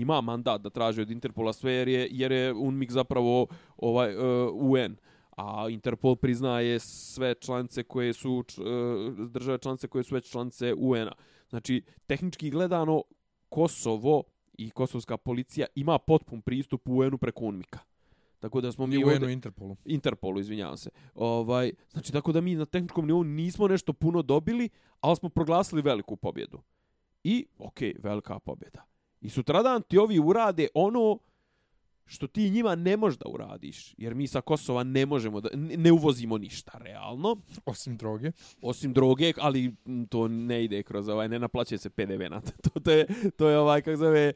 [0.00, 4.54] ima mandat da traži od Interpola sve jer je, jer je UNMIK zapravo ovaj uh,
[4.54, 4.96] UN
[5.36, 11.12] a Interpol priznaje sve članice koje su uh, države članice koje su već članice UN-a.
[11.48, 13.02] Znači, tehnički gledano,
[13.48, 14.22] Kosovo
[14.58, 17.78] i kosovska policija ima potpun pristup UN-u preko UNMIK-a.
[18.38, 19.76] Tako da smo mi I UN-u Interpolu.
[19.84, 20.90] Interpolu, izvinjavam se.
[21.14, 24.68] Ovaj, znači, tako da mi na tehničkom nivou nismo nešto puno dobili,
[25.00, 26.62] ali smo proglasili veliku pobjedu.
[27.24, 28.93] I, okej, okay, velika pobjeda.
[29.24, 31.18] I sutradan ti ovi urade ono
[32.06, 35.92] što ti njima ne možeš da uradiš, jer mi sa Kosova ne možemo da, ne
[35.92, 37.36] uvozimo ništa, realno.
[37.64, 38.30] Osim droge.
[38.62, 39.74] Osim droge, ali
[40.08, 42.80] to ne ide kroz ovaj, ne naplaćuje se PDV na to.
[42.80, 43.06] To je,
[43.36, 44.32] to je ovaj, kako zove,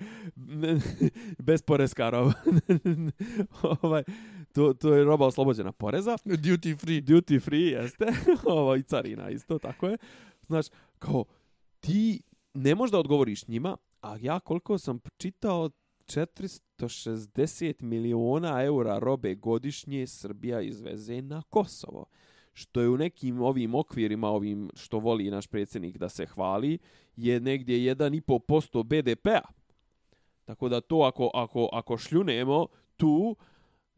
[1.49, 2.33] bez poreska roba.
[3.83, 4.03] ovaj,
[4.53, 6.17] to, to je roba oslobođena poreza.
[6.25, 7.01] Duty free.
[7.01, 8.07] Duty free, jeste.
[8.45, 9.99] Ovo, I carina isto, tako je.
[10.47, 10.67] Znaš,
[10.99, 11.25] kao,
[11.81, 12.23] ti
[12.55, 15.71] ne možeš da odgovoriš njima, a ja koliko sam čitao,
[16.09, 22.07] 460 miliona eura robe godišnje Srbija izveze na Kosovo.
[22.53, 26.79] Što je u nekim ovim okvirima, ovim što voli naš predsjednik da se hvali,
[27.17, 29.43] je negdje 1,5% BDP-a.
[30.45, 33.37] Tako da to ako, ako, ako šljunemo tu,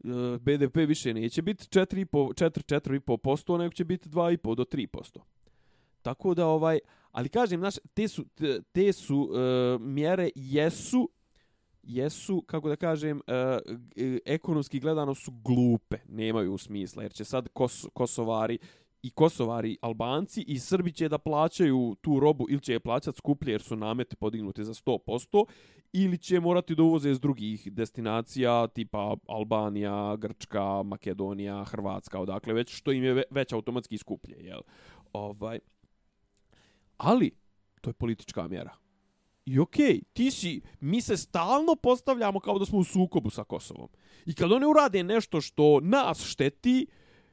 [0.03, 0.07] e,
[0.39, 5.19] BDP više neće biti 4-4,5%, nego će biti 2,5 do 3%.
[6.01, 6.79] Tako da ovaj,
[7.11, 8.25] ali kažem, znaš, te su,
[8.71, 11.09] te, su uh, mjere jesu
[11.83, 13.77] jesu, kako da kažem, uh,
[14.25, 18.57] ekonomski gledano su glupe, nemaju smisla, jer će sad kos, Kosovari
[19.03, 23.51] i Kosovari Albanci i Srbi će da plaćaju tu robu ili će je plaćati skuplje
[23.51, 25.45] jer su namete podignuti za 100%
[25.93, 32.75] ili će morati da uvoze iz drugih destinacija tipa Albanija, Grčka, Makedonija, Hrvatska, odakle već,
[32.75, 34.37] što im je već automatski skuplje.
[34.39, 34.61] Jel?
[35.13, 35.59] Ovaj.
[37.01, 37.31] Ali,
[37.81, 38.75] to je politička mjera.
[39.45, 43.43] I okej, okay, ti si, mi se stalno postavljamo kao da smo u sukobu sa
[43.43, 43.89] Kosovom.
[44.25, 46.87] I kad oni urade nešto što nas šteti,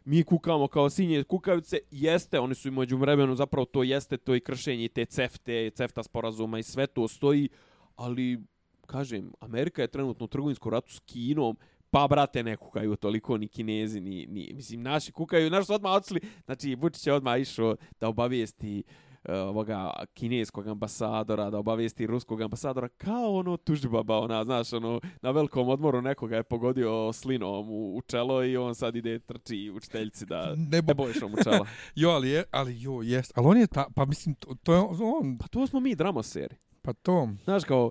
[0.04, 4.34] mi kukamo kao sinje kukavice, jeste, oni su i među vremenu, zapravo to jeste, to
[4.34, 7.48] i kršenje te CEFTE, CEFTA sporazuma i sve to stoji,
[7.96, 8.40] ali,
[8.86, 11.56] kažem, Amerika je trenutno u trgovinskom ratu s Kinom,
[11.90, 15.92] pa, brate, ne kukaju toliko ni kinezi, ni, ni mislim, naši kukaju, naši su odmah
[15.92, 22.42] odšli, znači, Vučić je odmah išao da obavijesti uh, ovoga kineskog ambasadora da obavijesti ruskog
[22.42, 27.96] ambasadora kao ono tužbaba ona znaš ono na velikom odmoru nekoga je pogodio slinom u,
[27.96, 30.86] u čelo i on sad ide trči u čteljci da ne, bo...
[30.86, 34.04] ne bojiš mu čela jo ali je ali jo jest ali on je ta pa
[34.04, 36.56] mislim to, to je on pa to smo mi dramoseri
[36.88, 37.28] Pa to.
[37.44, 37.90] Znaš kao,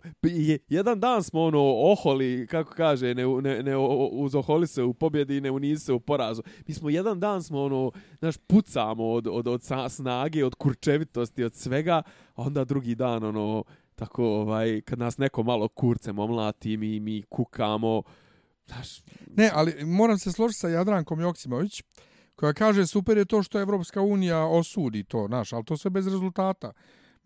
[0.68, 3.78] jedan dan smo ono oholi, kako kaže, ne, ne, ne
[4.12, 6.44] uzoholi se u pobjedi, ne unizi se u porazu.
[6.68, 11.56] Mi smo jedan dan smo ono, znaš, pucamo od, od, od snage, od kurčevitosti, od
[11.56, 12.02] svega,
[12.36, 13.64] a onda drugi dan ono,
[13.96, 18.04] tako ovaj, kad nas neko malo kurcem omlati, mi, mi kukamo.
[18.66, 19.02] Znaš,
[19.36, 21.84] ne, ali moram se složiti sa Jadrankom Joksimović,
[22.36, 26.08] koja kaže super je to što Evropska unija osudi to, znaš, ali to sve bez
[26.08, 26.72] rezultata.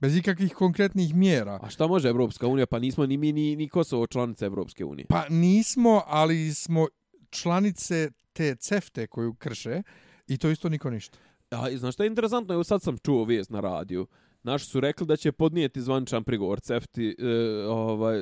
[0.02, 1.60] Bez ikakvih konkretnih mjera.
[1.62, 2.66] A šta može Evropska unija?
[2.66, 5.06] Pa nismo ni mi ni, ni Kosovo članice Evropske unije.
[5.10, 6.88] Pa nismo, ali smo
[7.30, 9.82] članice te cefte koju krše
[10.28, 11.18] i to isto niko ništa.
[11.50, 12.54] A, znaš šta je interesantno?
[12.54, 14.08] Evo sad sam čuo vijest na radiju.
[14.44, 17.26] Naši su rekli da će podnijeti zvančan prigovor cefti e,
[17.68, 18.20] ovaj,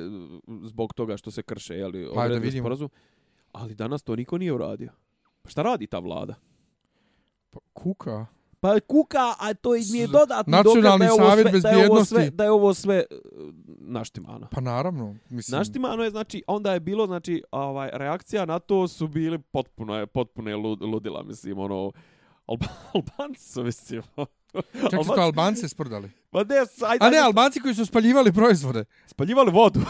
[0.64, 1.74] zbog toga što se krše.
[1.74, 2.62] Jeli, pa da vidimo.
[2.62, 2.90] Sporazum.
[3.52, 4.90] Ali danas to niko nije uradio.
[5.42, 6.34] Pa šta radi ta vlada?
[7.50, 8.26] Pa, kuka.
[8.60, 11.90] Pa kuka, a to i nije dodatni Nacionalni dokaz da je, savjet sve, da, je
[11.90, 13.04] ovo sve, da je ovo sve
[13.66, 14.48] naštimano.
[14.50, 15.16] Pa naravno.
[15.30, 15.58] Mislim...
[15.58, 20.06] Naštimano je, znači, onda je bilo, znači, ovaj, reakcija na to su bili potpuno, je,
[20.06, 21.92] potpuno je ludila, mislim, ono,
[22.46, 24.02] Alba, Albanci su, mislim,
[24.90, 26.10] Čak su to Albanci sprdali?
[26.30, 28.84] Pa ne, ajde, A ne, Albanci koji su spaljivali proizvode.
[29.06, 29.80] Spaljivali vodu.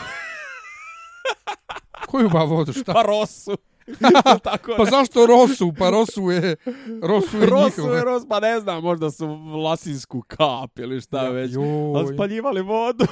[2.07, 2.93] Koju ba vodu, šta?
[2.93, 3.57] Pa rosu.
[4.43, 5.73] tako pa zašto Rosu?
[5.79, 6.57] Pa Rosu je...
[7.03, 9.27] Rosu je Rosu je Ros, pa ne znam, možda su
[9.65, 11.53] lasinsku kap ili šta ja, već.
[11.97, 13.05] Ali spaljivali vodu.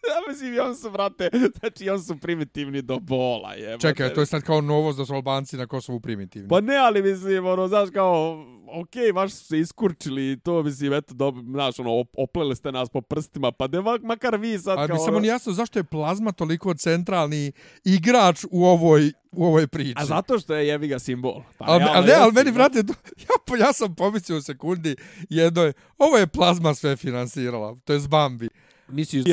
[0.10, 3.78] ja mislim, on su, brate, znači, on su primitivni do bola, je.
[3.78, 6.48] Čekaj, to je sad kao novost da su Albanci na Kosovu primitivni.
[6.48, 8.44] Pa ne, ali mislim, ono, znaš, kao,
[8.80, 12.88] okej, okay, baš su se iskurčili to, mislim, eto, do, znaš, ono, oplele ste nas
[12.88, 14.86] po prstima, pa ne, makar vi sad, kao...
[14.90, 15.26] Ali samo ono...
[15.26, 17.52] jasno, zašto je plazma toliko centralni
[17.84, 19.94] igrač u ovoj, u ovoj priči?
[19.96, 21.42] A zato što je jebi ga simbol.
[21.58, 22.78] Pa, ali, ali ne, ali meni, brate,
[23.26, 24.96] ja, ja sam pomislio u sekundi
[25.28, 28.48] jednoj, ovo je plazma sve finansirala, to je Bambi.
[28.92, 29.24] Misliš,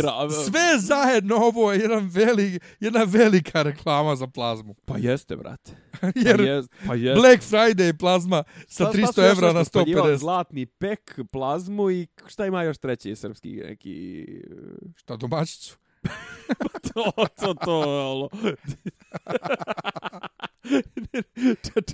[0.46, 4.74] sve zajedno ovo je jedan veli, jedna velika reklama za plazmu.
[4.86, 5.72] Pa jeste, brate.
[6.26, 7.22] Jer pa jest, pa jest.
[7.22, 10.18] Black Friday plazma sa 300 evra na 150.
[10.18, 14.26] Zlatni pek, plazmu i šta ima još treći srpski neki...
[14.96, 15.78] Šta, domaćicu?
[16.94, 17.72] to, to, to,
[18.12, 18.30] alo.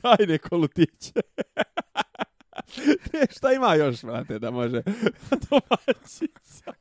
[0.01, 1.21] Čajne kolutiće.
[3.13, 4.81] ne, šta ima još, brate, da može
[5.49, 6.73] domaćica?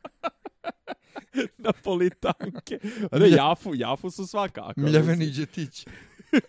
[1.58, 2.78] Napolitanke.
[3.10, 4.80] A ne, Jafu, Jafu su svakako.
[4.80, 5.86] Mljeveni džetić.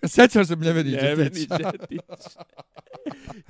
[0.08, 1.04] Sjećaš se Mljeveni džetić?
[1.04, 2.00] Mljeveni džetić.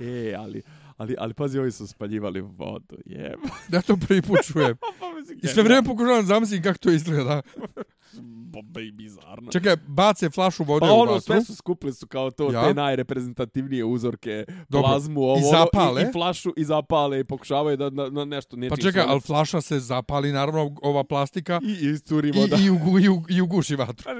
[0.00, 0.62] e, ali,
[0.96, 3.40] ali, ali pazi, ovi su spaljivali vodu, jem.
[3.72, 4.76] Ja to prvi put čujem.
[5.00, 5.06] Pa
[5.42, 7.42] I sve vrijeme pokušavam zamislim kako to izgleda.
[8.52, 9.50] Bomba i bizarno.
[9.50, 11.20] Čekaj, bace flašu vode pa u ono, vatru.
[11.20, 12.68] sve su skupili su kao to, ja.
[12.68, 14.88] te najreprezentativnije uzorke, Dobro.
[14.88, 16.02] plazmu, ovo, I zapale.
[16.02, 19.20] I, i flašu i zapale i pokušavaju da na, na nešto nečim Pa čekaj, ali
[19.20, 21.60] flaša se zapali, naravno, ova plastika.
[21.62, 22.56] I, iscuri voda.
[22.56, 24.04] I, i, ugu, i, ugu, i uguši vatru.
[24.04, 24.10] Pa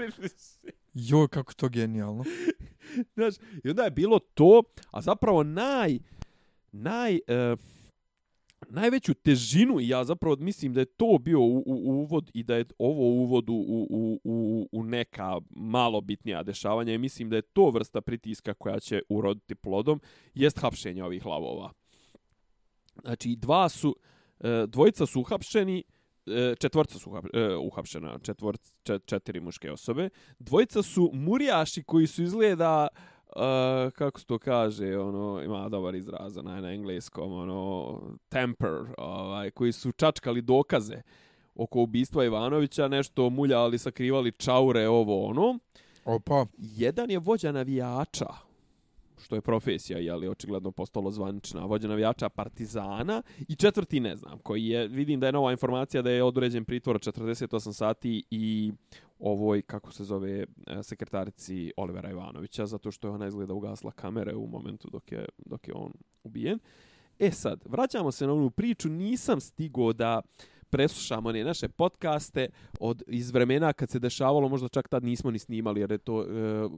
[0.95, 2.25] Joj, kako to genijalno.
[3.15, 3.35] Znaš,
[3.65, 5.99] i onda je bilo to, a zapravo naj,
[6.75, 7.57] naj, E,
[8.69, 12.57] najveću težinu i ja zapravo mislim da je to bio u, u, uvod i da
[12.57, 13.55] je ovo uvod u,
[13.91, 18.81] u, u, u neka malo bitnija dešavanja i mislim da je to vrsta pritiska koja
[18.81, 20.01] će uroditi plodom
[20.35, 21.73] jest hapšenje ovih lavova.
[23.03, 23.97] Znači, dva su,
[24.41, 25.83] e, dvojica su uhapšeni,
[26.27, 28.57] e, četvorca su e, uhapšena, četvor,
[29.07, 30.09] četiri muške osobe.
[30.39, 33.14] Dvojica su murijaši koji su izgleda uh,
[33.95, 39.73] kako se to kaže, ono, ima dobar izraz na, na engleskom, ono, temper, ovaj, koji
[39.73, 41.03] su čačkali dokaze
[41.55, 45.59] oko ubistva Ivanovića, nešto muljali, sakrivali čaure, ovo, ono.
[46.05, 46.47] Opa.
[46.59, 48.27] Jedan je vođa navijača,
[49.25, 54.39] što je profesija, je li očigledno postalo zvanična, vođa navijača Partizana i četvrti ne znam,
[54.39, 58.73] koji je, vidim da je nova informacija da je određen pritvor 48 sati i
[59.19, 64.35] ovoj, kako se zove, e, sekretarici Olivera Ivanovića, zato što je ona izgleda ugasla kamere
[64.35, 65.93] u momentu dok je, dok je on
[66.25, 66.59] ubijen.
[67.19, 70.23] E sad, vraćamo se na onu priču, nisam stigo da
[70.75, 72.49] preslušamo one naše podcaste
[72.81, 76.23] od iz vremena kad se dešavalo, možda čak tad nismo ni snimali, jer je to,
[76.23, 76.27] e,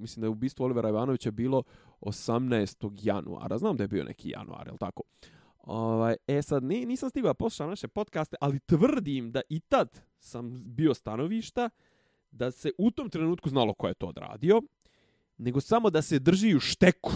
[0.01, 1.63] mislim da je ubistvo Olivera Ivanovića bilo
[2.01, 2.91] 18.
[3.03, 3.59] januara.
[3.59, 5.03] Znam da je bio neki januar, je li tako?
[5.59, 10.01] Ovaj, e sad, ne, nisam stigao da poslušam naše podcaste, ali tvrdim da i tad
[10.19, 11.71] sam bio stanovišta
[12.31, 14.63] da se u tom trenutku znalo ko je to odradio,
[15.39, 17.13] nego samo da se drži u šteku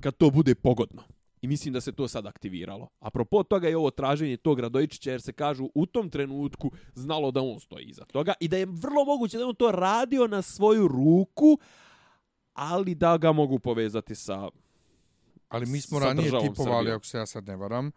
[0.00, 1.02] kad to bude pogodno.
[1.42, 2.88] I mislim da se to sad aktiviralo.
[3.00, 7.40] Apropo toga je ovo traženje tog Radojičića, jer se kažu u tom trenutku znalo da
[7.40, 10.88] on stoji iza toga i da je vrlo moguće da on to radio na svoju
[10.88, 11.58] ruku,
[12.52, 14.48] ali da ga mogu povezati sa
[15.48, 17.90] Ali mi smo ranije tipovali, ako se ja sad ne varam,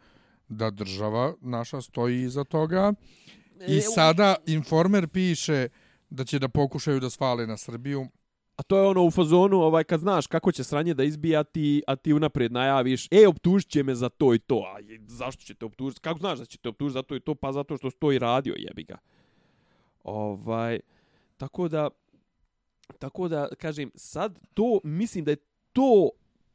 [0.48, 2.94] da država naša stoji iza toga.
[3.68, 5.68] I e, sada Informer piše
[6.10, 8.08] da će da pokušaju da svale na Srbiju.
[8.62, 11.96] A to je ono u fazonu, ovaj, kad znaš kako će sranje da izbijati, a
[11.96, 14.56] ti unaprijed najaviš, e, optužit će me za to i to.
[14.56, 16.02] A zašto će te optužiti?
[16.02, 17.36] Kako znaš da će te optužiti za to i to?
[17.36, 18.98] Pa zato što stoji radio, jebi ga.
[20.04, 20.80] Ovaj,
[21.38, 21.90] tako da,
[23.00, 25.38] tako da, kažem, sad to, mislim da je
[25.74, 26.10] to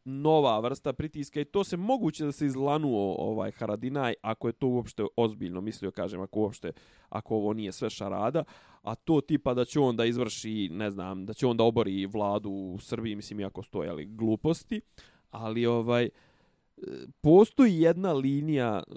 [0.07, 4.67] nova vrsta pritiska i to se moguće da se izlanuo ovaj Haradinaj ako je to
[4.67, 6.73] uopšte ozbiljno mislio kažem ako uopšte
[7.09, 8.45] ako ovo nije sve šarada
[8.83, 12.07] a to tipa da će on da izvrši ne znam da će on da obori
[12.07, 14.81] vladu u Srbiji mislim iako stoje ali gluposti
[15.31, 16.09] ali ovaj
[17.21, 18.93] postoji jedna linija e,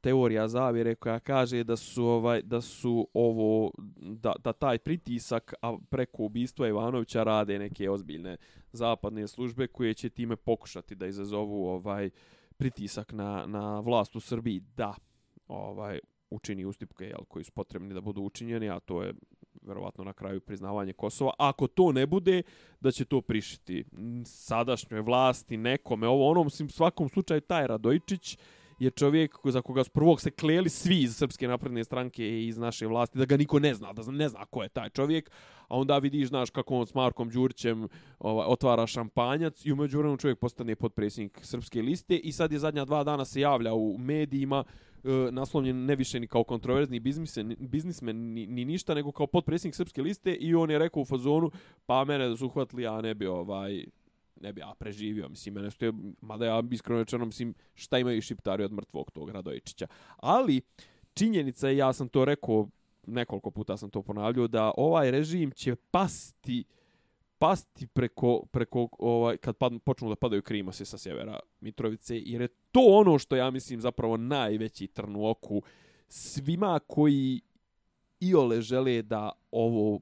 [0.00, 5.76] teorija zavjere koja kaže da su ovaj da su ovo da, da taj pritisak a
[5.90, 8.36] preko ubistva Ivanovića rade neke ozbiljne
[8.72, 12.10] zapadne službe koje će time pokušati da izazovu ovaj
[12.56, 14.60] pritisak na, na vlast u Srbiji.
[14.76, 14.94] Da
[15.48, 15.98] ovaj
[16.30, 19.14] učini ustupke jel, koji su potrebni da budu učinjeni, a to je
[19.62, 21.32] verovatno na kraju priznavanje Kosova.
[21.38, 22.42] Ako to ne bude,
[22.80, 23.84] da će to prišiti
[24.24, 28.38] sadašnjoj vlasti, nekome, ovo onom, svakom slučaju taj Radojičić
[28.80, 32.58] je čovjek za koga su prvog se kleli svi iz Srpske napredne stranke i iz
[32.58, 35.30] naše vlasti, da ga niko ne zna, da ne zna ko je taj čovjek,
[35.68, 37.88] a onda vidiš, znaš, kako on s Markom Đurićem
[38.18, 42.84] ovaj, otvara šampanjac i umeđu vremenu čovjek postane potpredsjednik Srpske liste i sad je zadnja
[42.84, 44.64] dva dana se javlja u medijima
[45.04, 49.74] e, naslovljen ne više ni kao kontroverzni biznismen, biznismen ni, ni ništa, nego kao potpredsjednik
[49.74, 51.50] Srpske liste i on je rekao u fazonu,
[51.86, 53.84] pa mene da su uhvatili, a ne bi ovaj
[54.40, 58.64] ne bi ja preživio, mislim, mene stoje, mada ja iskreno rečeno, mislim, šta imaju šiptari
[58.64, 59.86] od mrtvog tog Radojičića.
[60.16, 60.60] Ali,
[61.14, 62.68] činjenica je, ja sam to rekao,
[63.06, 66.64] nekoliko puta sam to ponavljao, da ovaj režim će pasti
[67.40, 72.48] pasti preko, preko ovaj, kad pad, počnu da padaju krimose sa sjevera Mitrovice, jer je
[72.72, 75.62] to ono što ja mislim zapravo najveći trn u oku
[76.08, 77.40] svima koji
[78.20, 80.00] iole žele da ovo,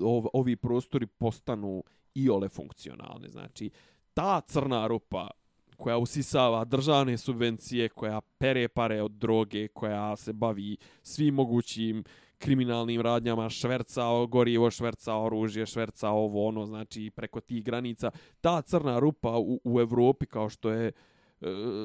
[0.00, 3.28] ov, ovi prostori postanu i ole funkcionalne.
[3.28, 3.70] Znači,
[4.14, 5.30] ta crna rupa
[5.76, 12.04] koja usisava državne subvencije, koja pere pare od droge, koja se bavi svim mogućim
[12.38, 18.10] kriminalnim radnjama, šverca gorivo, šverca oružje, šverca ovo, ono, znači preko tih granica.
[18.40, 20.92] Ta crna rupa u, u Evropi, kao što je e,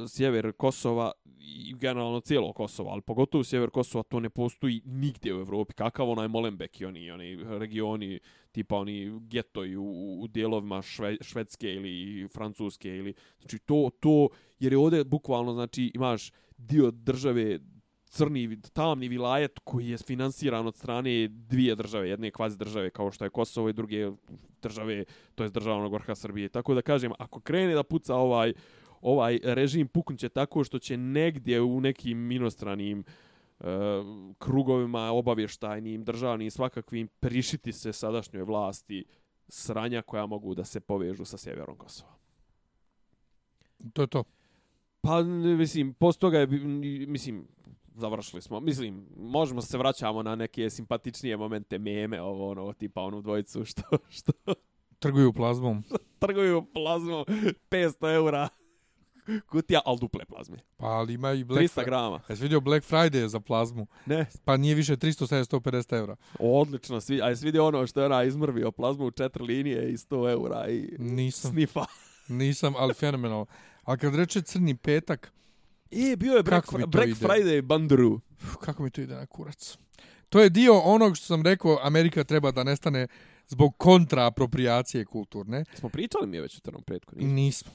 [0.07, 5.39] sjever Kosova i generalno cijelo Kosova, ali pogotovo sjever Kosova, to ne postoji nigdje u
[5.39, 5.73] Evropi.
[5.73, 8.19] Kakav onaj Molenbeek i oni, oni regioni,
[8.51, 14.73] tipa oni getoji u, u dijelovima šve, švedske ili francuske ili znači to to jer
[14.73, 17.59] je ovdje bukvalno znači imaš dio države
[18.05, 23.25] crni tamni vilajet koji je finansiran od strane dvije države, jedne kvazi države kao što
[23.25, 24.11] je Kosovo i druge
[24.61, 25.03] države,
[25.35, 26.49] to je državnog vrha Srbije.
[26.49, 28.53] Tako da kažem, ako krene da puca ovaj
[29.01, 33.28] ovaj režim puknuće tako što će negdje u nekim inostranim uh,
[34.37, 39.05] krugovima obavještajnim, državnim svakakvim prišiti se sadašnjoj vlasti
[39.47, 42.11] sranja koja mogu da se povežu sa sjeverom Kosova.
[43.93, 44.23] To je to.
[45.01, 46.47] Pa, mislim, posto toga je,
[47.07, 47.47] mislim,
[47.95, 48.59] završili smo.
[48.59, 53.81] Mislim, možemo se vraćamo na neke simpatičnije momente meme, ovo, ono, tipa onu dvojicu, što,
[54.09, 54.31] što...
[54.99, 55.83] Trguju plazmom.
[56.19, 57.25] Trguju plazmom,
[57.69, 58.49] 500 eura
[59.41, 60.57] kutija, ali duple plazme.
[60.77, 62.19] Pa, ali ima i Black 300 grama.
[62.29, 63.87] Jesi vidio Black Friday za plazmu?
[64.05, 64.25] Ne.
[64.45, 66.15] Pa nije više 300-750 eura.
[66.39, 69.97] Odlično, svi, a jesi vidio ono što je ona izmrvio plazmu u četiri linije i
[69.97, 71.51] 100 eura i Nisam.
[71.51, 71.85] snifa.
[72.27, 73.45] Nisam, ali fenomenalno.
[73.83, 75.31] A kad reče crni petak,
[75.91, 77.15] E, bio je Black, to Black ide?
[77.17, 78.19] Friday bandru.
[78.33, 79.77] uf, kako mi to ide na kurac.
[80.29, 83.07] To je dio onog što sam rekao, Amerika treba da nestane
[83.47, 85.65] zbog kontraapropriacije kulturne.
[85.73, 87.15] Smo pričali mi je već u trnom petku.
[87.15, 87.33] nismo?
[87.33, 87.71] Nismo.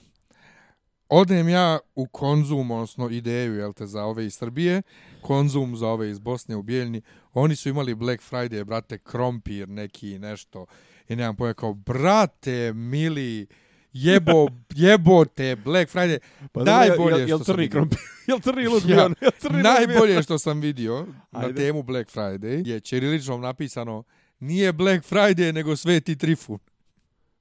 [1.08, 4.82] Odem ja u konzum, odnosno ideju, jel te, za ove iz Srbije,
[5.20, 7.02] konzum za ove iz Bosne u Bijeljni.
[7.32, 10.66] Oni su imali Black Friday, brate, krompir neki, nešto.
[11.08, 13.46] I nemam pojma, kao, brate, mili,
[13.92, 16.18] jebo, jebote, Black Friday.
[16.52, 17.70] Pa najbolje jel, jel što sam vidio.
[17.70, 17.98] krompir?
[18.28, 19.10] Jel crni luk Ja?
[19.20, 19.62] Jel crni?
[19.62, 21.54] Najbolje što sam vidio na Ajde.
[21.54, 24.04] temu Black Friday je ćiriličnom napisano
[24.40, 26.58] nije Black Friday nego Sveti Trifun.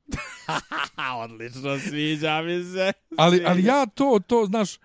[1.23, 2.93] Odlično, sviđa mi se.
[3.17, 4.77] Ali, ali ja to, to, znaš,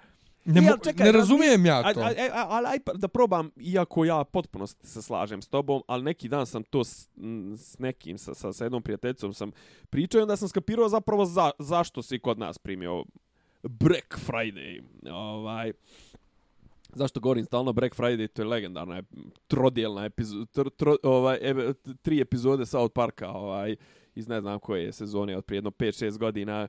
[0.45, 2.01] ne, ali čekaj, ne razumijem ja to.
[2.33, 6.47] ali aj pa da probam, iako ja potpuno se slažem s tobom, ali neki dan
[6.47, 9.53] sam to s, m, s nekim, sa, sa, sa jednom prijateljicom sam
[9.91, 13.05] pričao i onda sam skapirao zapravo za, zašto si kod nas primio
[13.63, 14.83] Black Friday.
[15.13, 15.73] Ovaj,
[16.95, 19.03] zašto govorim stalno Black Friday, to je legendarna
[19.49, 21.39] trodijelna epizoda, tr, tro, ovaj,
[22.03, 23.77] tri epizode South Parka ovaj,
[24.19, 26.69] iz ne znam koje sezone, od prije jedno 5-6 godina,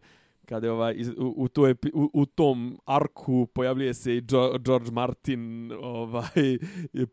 [0.49, 4.57] kada je ovaj iz, u, u, epi, u, u tom arku pojavljuje se i Jo-
[4.57, 6.57] George Martin ovaj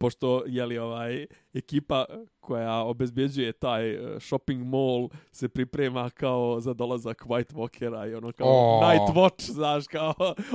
[0.01, 2.05] pošto je li ovaj ekipa
[2.41, 8.33] koja obezbjeđuje taj eh, shopping mall se priprema kao za dolazak White Walkera i ono
[8.33, 8.81] kao O.
[8.81, 10.15] Night Watch znaš kao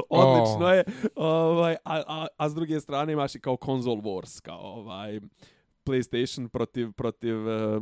[0.09, 0.83] odlično je
[1.15, 5.19] ovaj a, a, a s druge strane imaš i kao console wars kao ovaj
[5.85, 7.81] PlayStation protiv protiv eh,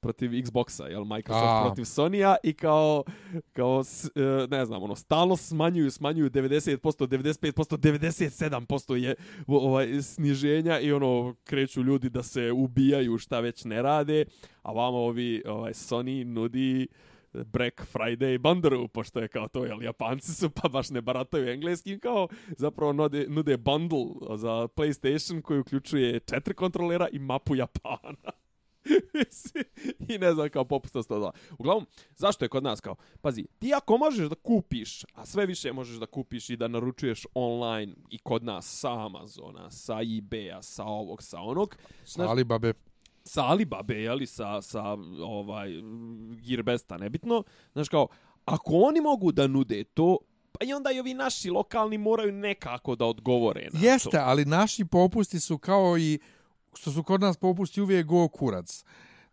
[0.00, 1.64] protiv Xboxa, jel, Microsoft A.
[1.66, 3.04] protiv Sony-a i kao,
[3.52, 3.82] kao
[4.14, 9.14] e, ne znam, ono, stalno smanjuju, smanjuju 90%, 95%, 97% je
[9.46, 14.24] ovaj, sniženja i ono, kreću ljudi da se ubijaju šta već ne rade,
[14.62, 16.88] a vama ovi, ovaj, Sony nudi
[17.32, 22.00] Black Friday banderu, pošto je kao to, jel, Japanci su pa baš ne barataju engleskim,
[22.00, 28.32] kao zapravo nude, nude bundle za PlayStation koji uključuje četiri kontrolera i mapu Japana.
[30.08, 31.30] I ne znam kao popusta 102.
[31.58, 32.96] Uglavnom, zašto je kod nas kao?
[33.20, 37.26] Pazi, ti ako možeš da kupiš, a sve više možeš da kupiš i da naručuješ
[37.34, 42.72] online i kod nas sa Amazona, sa eBaya, sa ovog, sa onog, Sa Alibabe.
[43.24, 44.82] sa Alibabe, jeli, sa, sa
[45.24, 45.68] ovaj,
[46.42, 47.42] Gearbesta, nebitno.
[47.72, 48.08] Znaš kao,
[48.44, 50.18] ako oni mogu da nude to,
[50.52, 54.18] pa i onda i ovi naši lokalni moraju nekako da odgovore na Jeste, to.
[54.20, 56.18] ali naši popusti su kao i
[56.74, 58.84] što su kod nas popusti uvijek go kurac.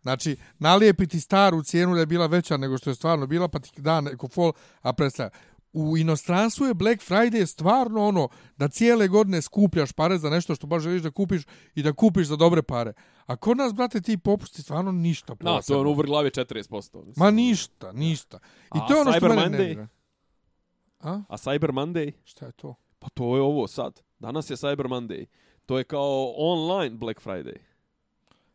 [0.02, 3.82] Znači, nalijepiti staru cijenu da je bila veća nego što je stvarno bila, pa ti
[3.82, 5.30] da neko fol, a predstavlja.
[5.72, 10.66] U inostranstvu je Black Friday stvarno ono da cijele godine skupljaš pare za nešto što
[10.66, 11.42] baš želiš da kupiš
[11.74, 12.92] i da kupiš za dobre pare.
[13.26, 16.72] A kod nas, brate, ti popusti stvarno ništa Na, to je ono u vrglavi 40%.
[16.72, 17.14] Mislim.
[17.16, 18.38] Ma ništa, ništa.
[18.74, 19.86] I A to je ono što Cyber mene Monday?
[21.00, 21.22] A?
[21.28, 22.12] A Cyber Monday?
[22.24, 22.74] Šta je to?
[22.98, 24.00] Pa to je ovo sad.
[24.18, 25.26] Danas je Cyber Monday.
[25.66, 27.56] To je kao online Black Friday.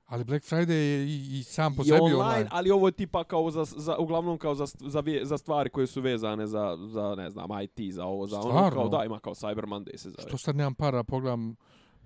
[0.05, 2.49] Ali Black Friday je i, i sam po I sebi online, online.
[2.51, 6.01] ali ovo je tipa kao za, za uglavnom kao za, za, za stvari koje su
[6.01, 8.49] vezane za, za ne znam, IT, za ovo, za ono.
[8.49, 8.81] Stvarno?
[8.81, 10.27] Kao, da, ima kao Cyber Monday se zove.
[10.27, 11.55] Što sad nemam para, pogledam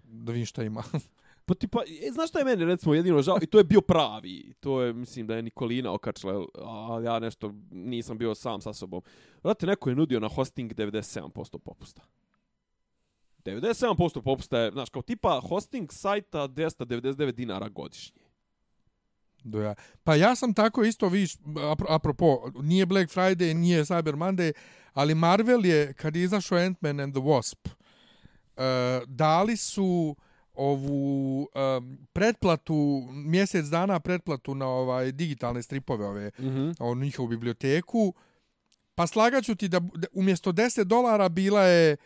[0.04, 0.84] da vidim šta ima.
[1.46, 3.38] Pa tipa, e, znaš šta je meni recimo jedino žao?
[3.42, 4.54] I to je bio pravi.
[4.60, 9.02] To je, mislim da je Nikolina okačila, a ja nešto nisam bio sam sa sobom.
[9.44, 12.02] Vrati, neko je nudio na hosting 97% popusta.
[13.48, 18.22] 97% popusta je, znaš, kao tipa hosting sajta 299 dinara godišnje.
[19.44, 19.76] Do ja.
[20.04, 21.38] Pa ja sam tako isto, viš,
[21.90, 24.52] apropo, nije Black Friday, nije Cyber Monday,
[24.94, 30.16] ali Marvel je, kad je izašao Ant-Man and the Wasp, uh, dali su
[30.54, 37.02] ovu um, pretplatu, mjesec dana pretplatu na ovaj digitalne stripove, ove, mm -hmm.
[37.02, 38.14] njihovu biblioteku,
[38.96, 41.98] pa slagaću ti da, da umjesto 10 dolara bila je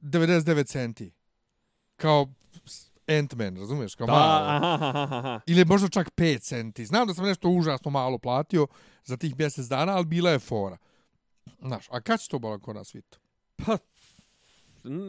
[0.00, 1.12] 99 centi.
[1.96, 2.26] Kao
[3.06, 3.94] Ant-Man, razumiješ?
[3.94, 4.46] Kao da, malo.
[4.48, 5.40] aha, aha, aha.
[5.46, 6.86] Ili možda čak 5 centi.
[6.86, 8.66] Znam da sam nešto užasno malo platio
[9.04, 10.76] za tih mjesec dana, ali bila je fora.
[11.62, 13.18] Znaš, a kad će to bolan kod nas vidjeti?
[13.56, 13.78] Pa,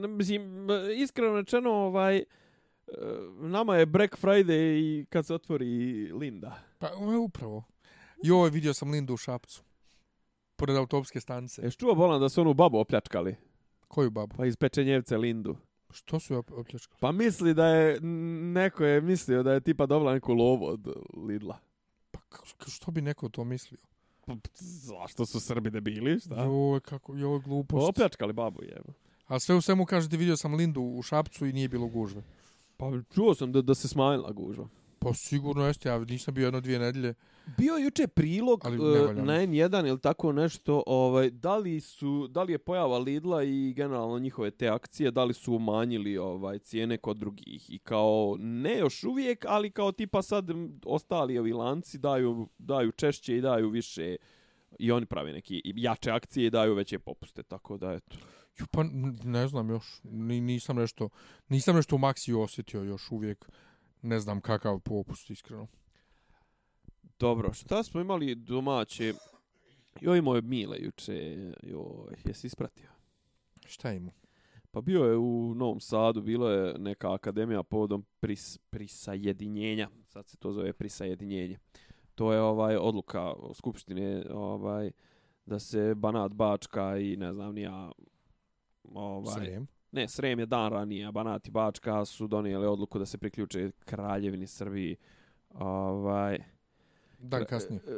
[0.08, 0.68] mislim,
[0.98, 2.24] iskreno rečeno, ovaj, e,
[3.40, 5.66] nama je Black Friday i kad se otvori
[6.14, 6.60] Linda.
[6.80, 6.92] Pa,
[7.26, 7.64] upravo.
[8.24, 9.64] Joj, vidio sam Lindu u Šapcu.
[10.56, 11.62] Pored autopske stanice.
[11.62, 13.36] Ješ čuo bolan da su onu babu opljačkali?
[13.92, 14.36] Koju babu?
[14.38, 15.56] Pa iz Pečenjevce Lindu.
[15.90, 17.00] Što su je opljačkali?
[17.00, 18.00] Pa misli da je,
[18.54, 20.88] neko je mislio da je tipa dobila neku lovu od
[21.28, 21.60] Lidla.
[22.12, 22.20] Pa
[22.68, 23.80] što bi neko to mislio?
[24.26, 26.44] Pa, zašto su Srbi debili, šta?
[26.44, 27.90] Joj, kako, joj, glupost.
[27.90, 28.94] Opljačkali babu, jevo.
[29.28, 32.24] A sve u svemu kažete, vidio sam Lindu u Šapcu i nije bilo gužve.
[32.78, 34.68] Pa čuo sam da, da se smanjila gužva.
[35.04, 37.14] Pa sigurno jeste, ja nisam bio jedno dvije nedelje.
[37.58, 42.44] Bio je juče prilog uh, na N1 ili tako nešto, ovaj, da, li su, da
[42.44, 46.98] li je pojava Lidla i generalno njihove te akcije, da li su umanjili ovaj, cijene
[46.98, 50.46] kod drugih i kao ne još uvijek, ali kao tipa sad
[50.86, 54.16] ostali ovi lanci daju, daju češće i daju više
[54.80, 58.18] i oni prave neke jače akcije i daju veće popuste, tako da eto.
[58.72, 58.84] Pa
[59.24, 61.10] ne znam još, nisam nešto,
[61.50, 63.50] nisam nešto u Maxiju osjetio još uvijek
[64.02, 65.68] ne znam kakav popust, iskreno.
[67.20, 69.14] Dobro, šta smo imali domaće?
[70.02, 71.14] Joj, moj Mile juče,
[71.64, 72.90] joj, jesi ispratio?
[73.66, 74.12] Šta ima?
[74.72, 79.90] Pa bio je u Novom Sadu, bilo je neka akademija povodom pris, prisajedinjenja.
[80.08, 81.58] Sad se to zove prisajedinjenje.
[82.16, 84.92] To je ovaj odluka skupštine ovaj
[85.46, 87.92] da se Banat Bačka i ne znam ni ja
[88.94, 89.68] ovaj Srem.
[89.92, 93.72] Ne, Srem je dan ranije, a Banat i Bačka su donijeli odluku da se priključe
[93.86, 94.96] Kraljevini Srbiji.
[95.50, 96.40] Ovaj,
[97.20, 97.82] dan kasnije.
[97.88, 97.92] E,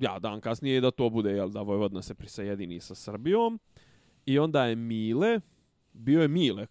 [0.00, 3.60] ja, dan kasnije da to bude, jel, da Vojvodna se prisajedini sa Srbijom.
[4.26, 5.40] I onda je Mile,
[5.92, 6.66] bio je Mile,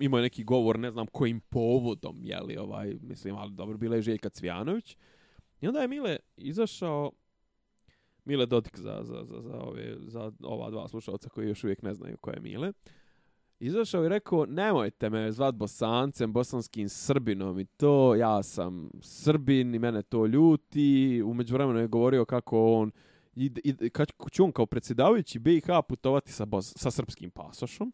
[0.00, 4.02] imao je neki govor, ne znam kojim povodom, jeli, ovaj, mislim, ali dobro, bila je
[4.02, 4.96] Željka Cvjanović.
[5.60, 7.12] I onda je Mile izašao,
[8.24, 11.94] Mile Dodik za, za, za, za, ove, za ova dva slušalca koji još uvijek ne
[11.94, 12.72] znaju ko je Mile
[13.60, 17.60] izašao i rekao, nemojte me zvat bosancem, bosanskim srbinom.
[17.60, 21.22] I to, ja sam srbin i mene to ljuti.
[21.22, 22.92] Umeđu vremenu je govorio kako on,
[23.36, 27.92] i, i, kad će on kao predsjedavajući BiH putovati sa, bos, sa srpskim pasošom,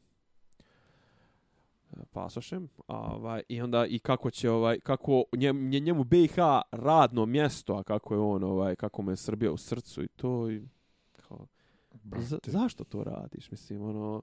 [2.13, 6.35] pasošem, ovaj, i onda i kako će ovaj kako njem, njemu BiH
[6.71, 10.51] radno mjesto, a kako je on ovaj kako mu je Srbija u srcu i to
[10.51, 10.63] i
[11.17, 11.47] kao,
[12.19, 13.51] za, zašto to radiš?
[13.51, 14.23] Mislim ono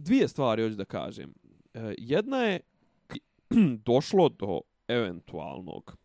[0.00, 1.34] dvije stvari hoću da kažem.
[1.74, 2.60] E, jedna je
[3.86, 5.96] došlo do eventualnog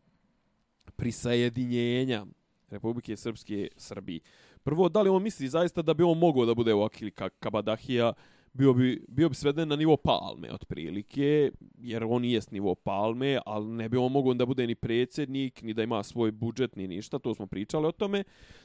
[0.95, 2.25] prisajedinjenja
[2.69, 4.19] Republike Srpske Srbiji.
[4.63, 8.13] Prvo, da li on misli zaista da bi on mogao da bude u ili Kabadahija,
[8.53, 13.39] bio bi, bio bi sveden na nivo palme, otprilike, jer on i jest nivo palme,
[13.45, 16.87] ali ne bi on mogao da bude ni predsjednik, ni da ima svoj budžet, ni
[16.87, 18.23] ništa, to smo pričali o tome.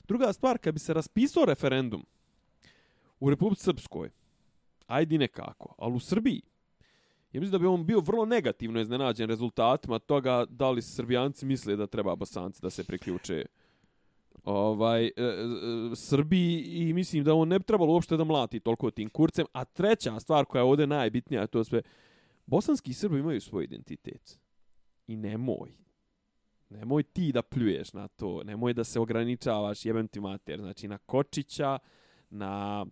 [0.09, 2.05] Druga stvar, kad bi se raspisao referendum,
[3.21, 4.11] u Republici Srpskoj,
[4.87, 6.43] ajdi nekako, ali u Srbiji,
[7.33, 11.77] ja mislim da bi on bio vrlo negativno iznenađen rezultatima toga da li Srbijanci misle
[11.77, 13.47] da treba Bosanci da se priključe
[14.45, 18.91] ovaj, e, e, Srbiji i mislim da on ne bi trebalo uopšte da mlati toliko
[18.91, 19.47] tim kurcem.
[19.53, 21.83] A treća stvar koja je ovdje najbitnija, to sve,
[22.47, 24.39] bosanski Srbi imaju svoj identitet.
[25.07, 25.73] I nemoj.
[26.71, 28.43] Nemoj ti da pljuješ na to.
[28.45, 30.61] Nemoj da se ograničavaš jebem ti mater.
[30.61, 31.79] Znači na Kočića,
[32.35, 32.87] na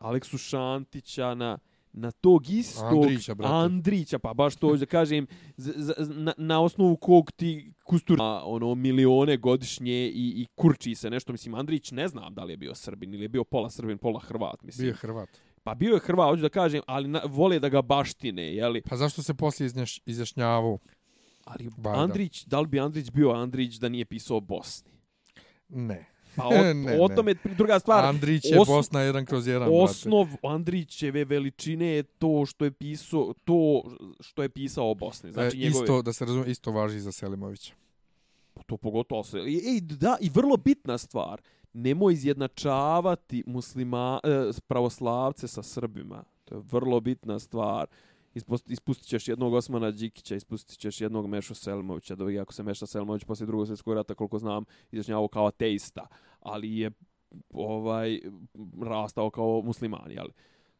[0.00, 1.58] Aleksu Šantića, na
[1.92, 5.26] na tog istog Andrića, Andrića pa baš to da kažem
[5.56, 11.10] z, z, na, na osnovu kog ti kustur ono milione godišnje i, i kurči se
[11.10, 11.32] nešto.
[11.32, 14.20] Mislim Andrić ne znam da li je bio Srbin ili je bio pola Srbin pola
[14.20, 14.84] Hrvat mislim.
[14.84, 15.28] Bio je Hrvat.
[15.62, 18.82] Pa bio je Hrvat hoću da kažem ali na, vole da ga baštine je li?
[18.82, 20.78] Pa zašto se posle iznjaš, izjašnjavao?
[21.44, 21.70] Ali.
[21.84, 24.92] Andrić da li bi Andrić bio Andrić da nije pisao Bosni?
[25.68, 27.14] Ne Pa o, Ne, o ne.
[27.16, 28.04] tome je druga stvar.
[28.04, 29.82] Andrić je Os- Bosna jedan kroz jedan, brate.
[29.82, 33.82] Osnov Andrićeve veličine je to što je pisao to
[34.20, 35.32] što je pisao o Bosni.
[35.32, 37.74] Znači E, njegove Isto, da se razume, isto važi za Selimovića.
[38.66, 39.38] to pogotovo se.
[39.38, 41.40] Ej, da, i vrlo bitna stvar.
[41.74, 44.28] Nemoj izjednačavati muslima, e,
[44.60, 46.24] pravoslavce sa Srbima.
[46.44, 47.86] To je vrlo bitna stvar.
[48.34, 52.86] Ispust, ispustit ćeš jednog Osmana Đikića, ispustit ćeš jednog Mešu Selmovića, da iako se Meša
[52.86, 56.06] Selmović poslije drugog svjetskog rata, koliko znam, izjašnjavao kao ateista,
[56.40, 56.90] ali je
[57.50, 58.20] ovaj
[58.82, 60.26] rastao kao musliman, jel?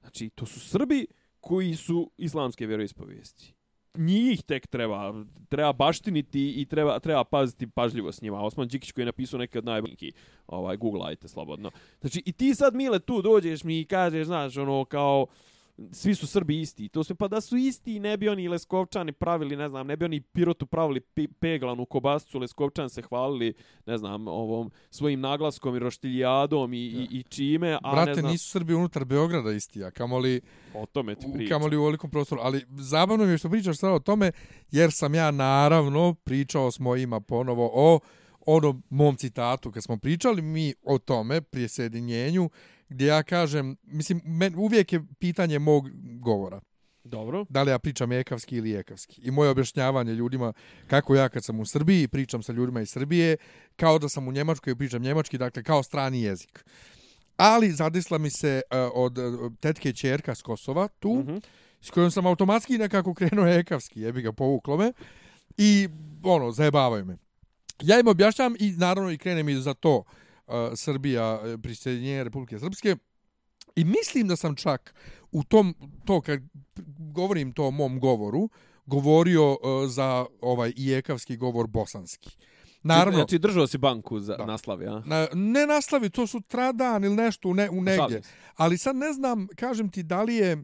[0.01, 1.07] znači to su Srbi
[1.41, 3.55] koji su islamske vjeroispovijesti.
[3.97, 8.43] Njih tek treba, treba baštiniti i treba, treba paziti pažljivo s njima.
[8.43, 10.15] Osman Đikić koji je napisao neke od najboljih,
[10.47, 11.71] ovaj, googlajte slobodno.
[12.01, 15.27] Znači, i ti sad, Mile, tu dođeš mi i kažeš, znaš, ono, kao,
[15.93, 16.89] svi su Srbi isti.
[16.89, 20.05] To sve pa da su isti, ne bi oni Leskovčani pravili, ne znam, ne bi
[20.05, 23.55] oni Pirotu pravili pe peglanu kobascu, Leskovčan se hvalili,
[23.87, 28.31] ne znam, ovom svojim naglaskom i roštiljadom i, i, i čime, a Brate, ne znam,
[28.33, 30.41] nisu Srbi unutar Beograda isti, a kamoli,
[30.75, 31.59] o tome ti u, pričam.
[31.59, 32.41] kamoli u velikom prostoru.
[32.45, 34.33] Ali zabavno mi je što pričaš sad o tome,
[34.71, 38.01] jer sam ja naravno pričao s mojima ponovo o
[38.47, 42.51] onom mom citatu, kad smo pričali mi o tome prije sjedinjenju,
[42.93, 45.89] gdje ja kažem, mislim, men, uvijek je pitanje mog
[46.21, 46.61] govora.
[47.05, 47.47] Dobro.
[47.49, 49.21] da li ja pričam ekavski ili ekavski.
[49.25, 50.53] I moje objašnjavanje ljudima
[50.87, 53.37] kako ja kad sam u Srbiji pričam sa ljudima iz Srbije,
[53.77, 56.65] kao da sam u Njemačkoj i pričam njemački, dakle kao strani jezik.
[57.37, 61.31] Ali zadisla mi se uh, od uh, tetke čerka s Kosova tu, mm Mhm.
[61.31, 61.43] -hmm.
[61.81, 64.93] s kojom sam automatski nekako krenuo ekavski, jebi ga povuklo me.
[65.57, 65.89] I
[66.23, 67.17] ono, zajebavaju me.
[67.83, 70.05] Ja im objašnjavam i naravno i krenem i za to uh,
[70.75, 72.97] Srbija, uh, prisjedinjenje Republike Srpske.
[73.77, 74.95] I mislim da sam čak
[75.33, 75.75] u tom,
[76.05, 76.41] to kad
[76.99, 78.49] govorim to o mom govoru,
[78.87, 82.37] govorio uh, za ovaj ijekavski govor bosanski.
[82.83, 84.47] Naravno, Znači, držao si banku za Da.
[84.47, 85.03] naslavi, a?
[85.07, 88.23] na, ne naslavi, to su tradan ili nešto u, ne, u negdje.
[88.57, 90.57] Ali sad ne znam, kažem ti, da li je e,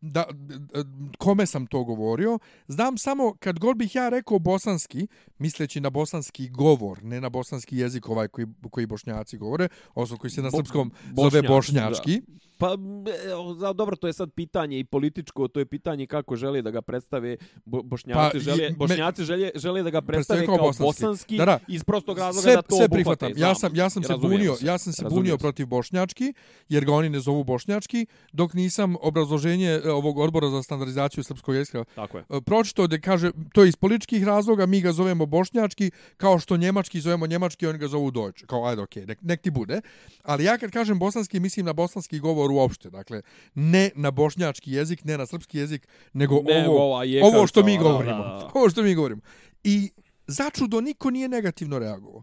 [0.00, 0.84] da, d-
[1.18, 2.38] kome sam to govorio.
[2.68, 5.06] Znam samo kad god bih ja rekao bosanski,
[5.38, 10.30] misleći na bosanski govor, ne na bosanski jezik ovaj koji, koji bošnjaci govore, odnosno koji
[10.30, 12.22] se na Bo- srpskom zove bošnjački, bošnjački.
[12.58, 16.70] Pa, e, dobro, to je sad pitanje i političko, to je pitanje kako žele da
[16.70, 20.56] ga predstave bo, bošnjaci, Pa, i- žele, me- bošnjaci žele, žele da ga predstave kao
[20.56, 20.82] kao bosanski.
[21.02, 21.58] bosanski, Da, da.
[21.68, 23.28] iz prostog razloga sve, da to sve prihvatam.
[23.28, 26.34] znam, Ja sam, ja sam se bunio, se, ja sam se bunio protiv bošnjački,
[26.68, 31.54] jer ga oni ne zovu bošnjački, dok nisam obrazloženje e, ovog odbora za standardizaciju srpskog
[31.54, 32.24] jezika Tako je.
[32.30, 36.56] e, pročito da kaže to je iz političkih razloga, mi ga zovemo bošnjački, kao što
[36.56, 38.46] njemački zovemo njemački, oni ga zovu Deutsch.
[38.46, 39.80] Kao, ajde, okej, nek, nek ti bude.
[40.22, 42.90] Ali ja kad kažem bosanski, mislim na bosanski govor uopšte.
[42.90, 43.22] Dakle,
[43.54, 47.60] ne na bošnjački jezik, ne na srpski jezik, nego Nego ovo, ova je ovo što
[47.60, 48.18] kao- mi da, govorimo.
[48.18, 48.50] da, da.
[48.54, 49.20] Ovo što mi govorimo.
[49.64, 49.90] I
[50.26, 52.22] začudo niko nije negativno reagovao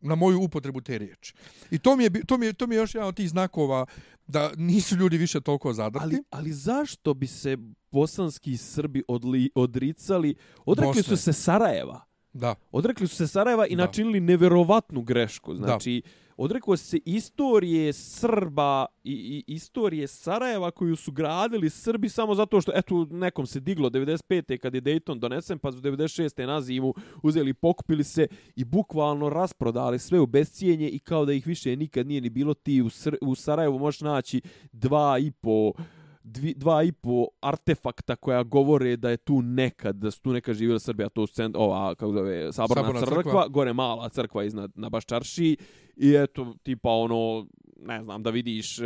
[0.00, 1.34] na moju upotrebu te riječi.
[1.70, 3.86] I to mi je, to mi je, to mi je još jedan od tih znakova
[4.26, 6.02] da nisu ljudi više toliko zadrti.
[6.04, 7.56] Ali, ali zašto bi se
[7.90, 10.34] bosanski Srbi odli, odricali?
[10.64, 11.02] Odrekli Bosne.
[11.02, 12.00] su se Sarajeva.
[12.32, 12.54] Da.
[12.72, 13.82] Odrekli su se Sarajeva i Da.
[13.84, 15.54] načinili neverovatnu grešku.
[15.54, 16.02] Znači,
[16.42, 22.72] odrekao se istorije Srba i, i istorije Sarajeva koju su gradili Srbi samo zato što,
[22.74, 24.58] eto, nekom se diglo 95.
[24.58, 26.46] kad je Dayton donesen, pa su 96.
[26.46, 28.26] na zimu uzeli, pokupili se
[28.56, 32.54] i bukvalno rasprodali sve u bescijenje i kao da ih više nikad nije ni bilo
[32.54, 34.40] ti u, Sr u Sarajevu možeš naći
[34.72, 35.72] dva i po
[36.30, 40.54] dvi, dva i po artefakta koja govore da je tu nekad, da su tu nekad
[40.54, 43.48] živjela Srbija, to su cent, ova, kako zove, saborna, Saborna crkva, crkva.
[43.48, 45.56] gore mala crkva iznad na Baščarši.
[45.96, 48.84] I eto, tipa ono, ne znam, da vidiš e,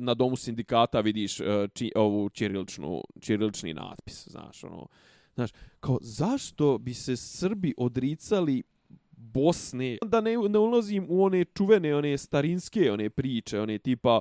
[0.00, 4.86] na domu sindikata vidiš e, či, ovu ćiriličnu, ćirilični natpis, znaš, ono,
[5.34, 8.62] znaš, kao, zašto bi se Srbi odricali
[9.10, 14.20] Bosne, da ne, ne ulazim u one čuvene, one starinske, one priče, one tipa,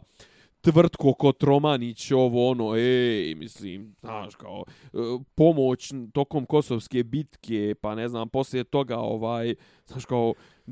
[0.62, 4.98] tvrtko Kotromanić, ovo ono, ej, mislim, znaš, kao, e,
[5.36, 9.56] pomoć tokom Kosovske bitke, pa ne znam, poslije toga, ovaj,
[9.86, 10.34] znaš, kao,
[10.68, 10.72] e,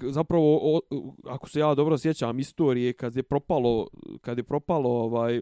[0.00, 0.96] zapravo, o, e,
[1.28, 3.88] ako se ja dobro sjećam istorije, kad je propalo,
[4.20, 5.40] kad je propalo, ovaj,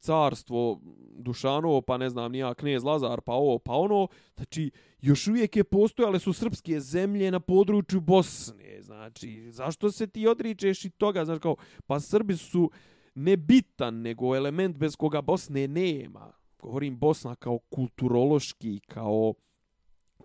[0.00, 0.80] carstvo
[1.18, 4.70] Dušanovo, pa ne znam, nija knez Lazar, pa ovo, pa ono, znači,
[5.00, 10.84] još uvijek je postojale su srpske zemlje na području Bosne, znači, zašto se ti odričeš
[10.84, 12.70] i toga, znači, kao, pa Srbi su
[13.14, 16.32] ne bitan, nego element bez koga Bosne nema.
[16.58, 19.34] Govorim Bosna kao kulturološki, kao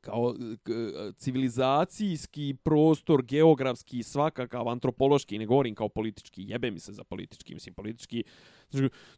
[0.05, 0.33] kao
[0.63, 0.71] k-
[1.17, 7.75] civilizacijski prostor, geografski, svakakav, antropološki, ne govorim kao politički, jebe mi se za politički, mislim,
[7.75, 8.23] politički,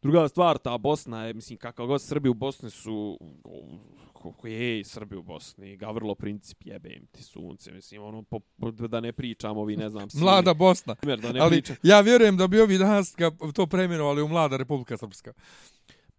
[0.01, 3.19] druga stvar, ta Bosna je, mislim, kakav god Srbi u Bosni su,
[4.43, 8.99] je Srbi u Bosni, Gavrlo Princip, jebe im ti sunce, mislim, ono, po, po, da
[8.99, 10.95] ne pričamo, vi ne znam, svi, Mlada Bosna.
[10.95, 11.75] primjer, da ne Ali pričam.
[11.83, 13.15] ja vjerujem da bi ovi danas
[13.53, 15.33] to premenovali u Mlada Republika Srpska.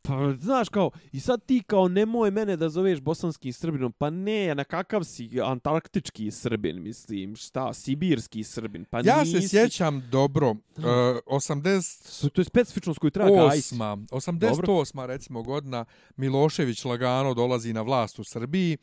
[0.09, 4.55] Pa, znaš, kao, i sad ti kao nemoj mene da zoveš bosanskim srbinom, pa ne,
[4.55, 9.41] na kakav si antarktički srbin, mislim, šta, sibirski srbin, pa Ja nisi...
[9.41, 10.85] se sjećam dobro, uh,
[11.27, 12.21] 80...
[12.21, 13.59] To, to je specifičnost koju treba gajiti.
[13.59, 15.07] Osma, 88.
[15.07, 15.85] recimo godina,
[16.17, 18.77] Milošević lagano dolazi na vlast u Srbiji.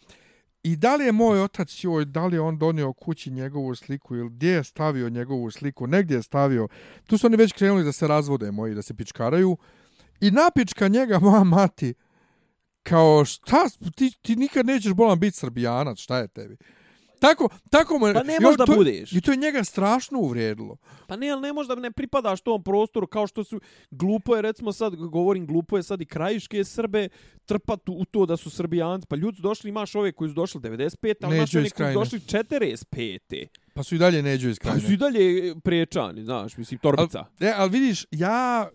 [0.64, 4.16] I da li je moj otac joj, da li je on donio kući njegovu sliku
[4.16, 6.68] ili gdje je stavio njegovu sliku, negdje je stavio.
[7.08, 9.58] Tu su oni već krenuli da se razvode moji, da se pičkaraju.
[10.22, 11.94] I napička njega moja mati
[12.84, 16.58] kao šta, ti, ti nikad nećeš bolan biti srbijanac, šta je tebi?
[17.20, 19.14] Tako, tako mu Pa ne možda to- budeš.
[19.14, 20.78] I to je njega strašno uvrijedilo.
[21.08, 23.60] Pa ne, ali ne možda ne pripadaš tom prostoru kao što su
[23.92, 27.10] glupo je recimo sad govorim glupo je sad i krajiške Srbe
[27.46, 29.08] trpat u to da su Srbijanci.
[29.08, 31.94] Pa ljudi su došli, imaš ove koji su došli 95, ali imaš one iz koji
[31.94, 33.48] su došli 45.
[33.74, 34.82] Pa su i dalje neđu iz Pa krajine.
[34.82, 37.20] su i dalje prečani, znaš, mislim, torbica.
[37.20, 38.70] Al, e, ali vidiš, ja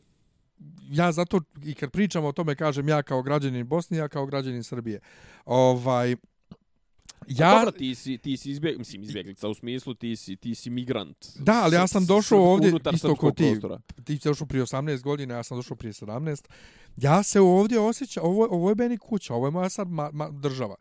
[0.90, 4.64] ja zato i kad pričamo o tome kažem ja kao građanin Bosne, ja kao građanin
[4.64, 5.00] Srbije.
[5.44, 6.16] Ovaj
[7.28, 10.54] Ja, ja dobro, ti si, ti si izbjeg, mislim, izbjeglica u smislu ti si, ti
[10.54, 11.26] si migrant.
[11.38, 13.44] Da, ali ja sam došao ovdje isto ko ti.
[13.50, 13.80] prostora.
[14.04, 16.44] ti si došao prije 18 godina, ja sam došao prije 17.
[16.96, 20.30] Ja se ovdje osjećam, ovo, ovo je meni kuća, ovo je moja sad ma, ma,
[20.30, 20.76] država.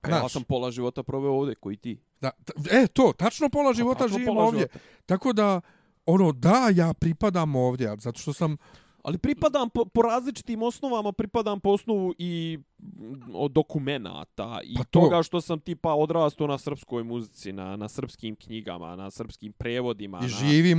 [0.00, 2.00] Pa ja Znaš, sam pola života proveo ovdje, koji ti.
[2.20, 2.30] da,
[2.70, 4.60] e, to, tačno pola života Tačno živim pola ovdje.
[4.60, 4.78] života.
[5.06, 5.60] Tako da,
[6.06, 8.56] ono, da, ja pripadam ovdje, zato što sam,
[9.02, 12.58] Ali pripadam po, po različitim osnovama, pripadam po osnovu i
[13.34, 15.00] od dokumenata i Pa to.
[15.00, 20.18] toga što sam tipa odrastao na srpskoj muzici, na, na srpskim knjigama, na srpskim prevodima.
[20.18, 20.26] i na,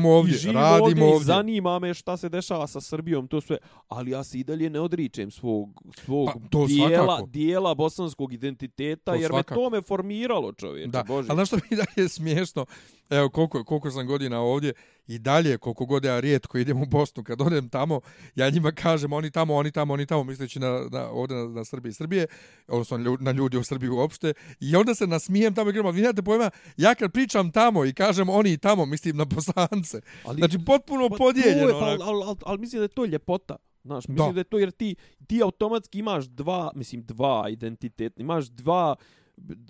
[0.07, 1.17] ovdje, i živim radim ovdje, ovdje.
[1.17, 4.69] i zanima me šta se dešava sa Srbijom, to sve, ali ja se i dalje
[4.69, 7.25] ne odričem svog, svog Pa, to dijela, svakako.
[7.27, 9.53] dijela bosanskog identiteta, To jer svakako.
[9.53, 11.27] me to me formiralo čovječe, Da, Bože.
[11.29, 12.65] ali znaš što mi dalje je smiješno?
[13.09, 14.73] Evo, koliko, koliko sam godina ovdje
[15.07, 18.01] i dalje, koliko god ja rijetko idem u Bosnu, kad odem tamo,
[18.35, 21.65] ja njima kažem oni tamo, oni tamo, oni tamo, misleći na, na, ovdje na, na
[21.65, 22.27] Srbiji i Srbije,
[22.67, 25.85] odnosno na lju- na ljudi u Srbiji uopšte, i onda se nasmijem tamo i kažem,
[25.85, 30.01] "Ali vi nemate pojma, ja kad pričam tamo i kažem oni tamo, mislim na Bosance,
[30.25, 31.69] Ali- znači potpuno Pa podijeljeno.
[31.69, 32.03] Pa, onako.
[32.03, 33.55] ali, ali, ali mislim da je to ljepota.
[33.83, 34.33] Znaš, mislim Da.
[34.33, 34.39] da.
[34.39, 34.95] je to jer ti,
[35.27, 38.95] ti automatski imaš dva, mislim dva identiteta, imaš dva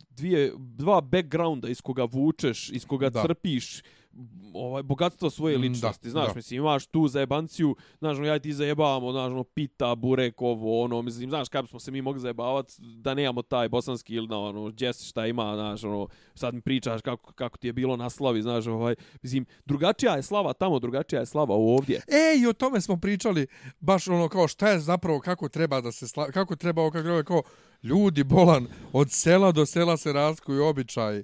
[0.09, 3.21] dvije, dva backgrounda iz koga vučeš, iz koga da.
[3.21, 3.81] crpiš
[4.53, 6.33] ovaj bogatstvo svoje Mm, da, ličnosti, znaš, da.
[6.35, 11.01] mislim, imaš tu zajebanciju, znaš, ono, ja ti zajebavamo, znaš, ono, pita, burek, ovo, ono,
[11.01, 14.73] mislim, znaš, kada smo se mi mogli zajebavati, da nemamo taj bosanski ili, na, ono,
[14.79, 18.41] Jess šta ima, znaš, ono, sad mi pričaš kako, kako ti je bilo na slavi,
[18.41, 22.01] znaš, ovaj, mislim, drugačija je slava tamo, drugačija je slava ovdje.
[22.07, 23.47] E, i o tome smo pričali,
[23.79, 27.23] baš ono kao šta je zapravo, kako treba da se, sla, kako treba, kako treba,
[27.23, 27.43] kao
[27.83, 31.23] ljudi bolan, od sela do sela se razlikuju običaji.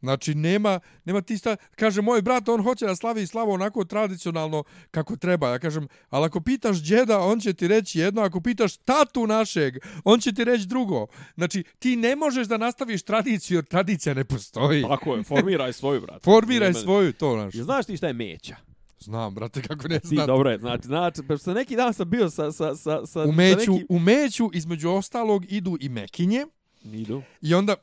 [0.00, 4.64] Znači, nema, nema ti sta, kaže moj brat, on hoće da slavi slavu onako tradicionalno
[4.90, 5.48] kako treba.
[5.48, 9.74] Ja kažem, ali ako pitaš djeda, on će ti reći jedno, ako pitaš tatu našeg,
[10.04, 11.06] on će ti reći drugo.
[11.34, 14.82] Znači, ti ne možeš da nastaviš tradiciju, jer tradicija ne postoji.
[14.84, 16.22] Tako je, formiraj svoju, brat.
[16.22, 17.54] Formiraj Nije svoju, to naš.
[17.54, 18.56] mene- Znaš ti šta je meća?
[19.00, 20.26] Znam, brate, kako ne Ti, znam.
[20.26, 23.32] dobro je, znači, znači, pa sa neki dan sam bio sa, sa, sa, sa, U
[23.32, 23.86] meću, sa neki...
[23.88, 26.46] u meću, između ostalog, idu i mekinje.
[26.84, 27.22] Idu.
[27.40, 27.74] I onda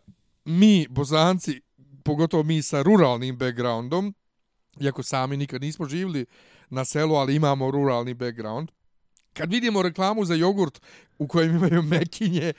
[0.45, 1.61] mi, bozanci,
[2.05, 4.13] pogotovo mi sa ruralnim backgroundom,
[4.79, 6.25] iako sami nikad nismo živjeli
[6.69, 8.71] na selu, ali imamo ruralni background,
[9.33, 10.81] kad vidimo reklamu za jogurt
[11.17, 12.53] u kojem imaju mekinje,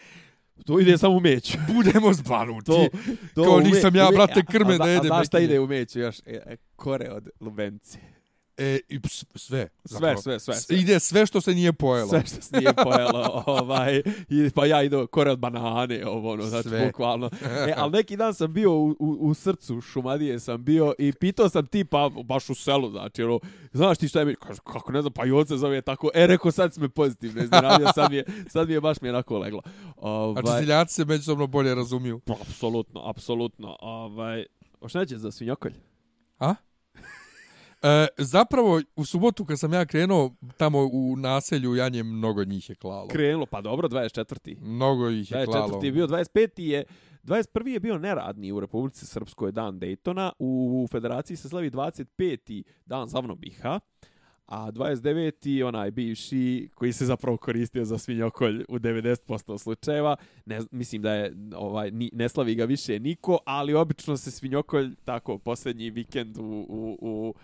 [0.65, 1.59] To ide samo u meću.
[1.75, 2.67] budemo zbanuti.
[2.67, 2.89] To,
[3.35, 5.67] to Kao nisam ja, brate, a- krme a, da jedem A znaš šta ide u
[5.67, 6.19] meću još?
[6.19, 8.16] E, e, kore od lubence.
[8.59, 9.69] E, i ps- sve.
[9.85, 10.77] Sve, sve, sve, S- sve.
[10.77, 12.09] Ide sve što se nije pojelo.
[12.09, 16.43] Sve što se nije pojelo, ovaj, i, pa ja idu kore od banane, ovo, ono,
[16.43, 16.87] znači, Sve.
[16.87, 17.31] bukvalno.
[17.69, 21.49] E, ali neki dan sam bio u, u, u srcu Šumadije sam bio i pitao
[21.49, 23.41] sam tipa, baš u selu, znači, ono,
[23.73, 26.11] znaš ti šta je mi, kaže, kako ne znam, pa i on se zove tako,
[26.15, 29.09] e, rekao, sad si me pozitivno iznenadio, sad mi je, sad mi je baš mi
[29.09, 29.63] je onako leglo.
[29.97, 32.19] Ovaj, Znači, seljaci se međusobno bolje razumiju.
[32.19, 33.77] Pa, apsolutno, apsolutno.
[33.81, 34.45] Ovaj,
[34.81, 35.73] o šta neće za svinjokolj?
[36.39, 36.55] A?
[37.87, 42.75] E, zapravo, u subotu kad sam ja krenuo tamo u naselju Janje, mnogo njih je
[42.75, 43.09] klalo.
[43.09, 44.57] Krenulo, pa dobro, 24.
[44.61, 45.81] Mnogo ih je klalo.
[45.81, 45.85] 24.
[45.85, 46.61] je bio, 25.
[46.61, 46.85] je
[47.23, 47.67] 21.
[47.67, 52.63] je bio neradni u Republici Srpskoj dan Daytona, u Federaciji se slavi 25.
[52.87, 53.81] dan Zavnobiha,
[54.47, 55.65] a 29.
[55.65, 60.17] onaj bivši koji se zapravo koristio za svinjokolj u 90% slučajeva.
[60.47, 64.95] Ne, mislim da je ovaj ni, ne slavi ga više niko, ali obično se svinjokolj
[65.05, 67.35] tako posljednji vikend u, u, u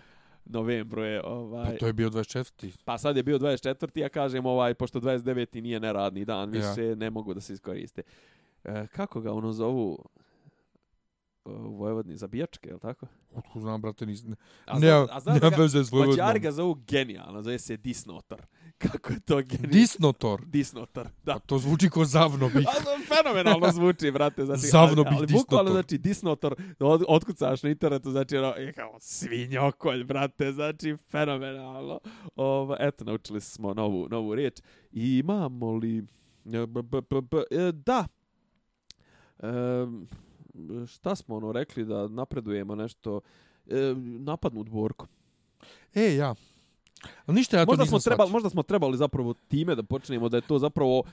[0.45, 2.77] novembru je ovaj Pa to je bio 24.
[2.85, 3.99] Pa sad je bio 24.
[3.99, 5.61] ja kažem ovaj pošto 29.
[5.61, 6.69] nije neradni dan, Ja.
[6.69, 8.01] više ne mogu da se iskoriste.
[8.63, 10.05] E, kako ga ono zovu
[11.45, 13.07] u Vojvodni zabijačke, je li tako?
[13.33, 14.23] Otko znam, brate, nis...
[14.23, 14.35] Ne,
[14.65, 16.25] A ne, a ne, da ga- veze s Vojvodinom.
[16.25, 18.41] Mađari ga zovu genijalno, zove se Disnotor.
[18.83, 19.71] Kako je to genijalno?
[19.71, 20.45] Disnotor.
[20.45, 21.35] Disnotor, da.
[21.35, 22.67] A to zvuči ko zavno bih.
[22.71, 24.45] A, fenomenalno zvuči, brate.
[24.45, 25.71] Znači, Zavno ali, bih ali bukvalno, disnotor.
[25.71, 31.99] znači, disnotor, od, otkucaš na internetu, znači, ono, je kao svinjokolj, brate, znači, fenomenalno.
[32.35, 34.59] Ovo, eto, naučili smo novu, novu riječ.
[34.91, 35.97] I imamo li...
[36.45, 38.07] e, b, b, b, b, e, da.
[39.39, 39.47] E,
[40.87, 43.21] šta smo ono rekli da napredujemo nešto
[43.67, 45.07] e, napadnut Borko.
[45.95, 46.35] E, ja.
[47.25, 50.37] Ali ništa ja to možda smo trebali možda smo trebali zapravo time da počnemo da
[50.37, 51.03] je to zapravo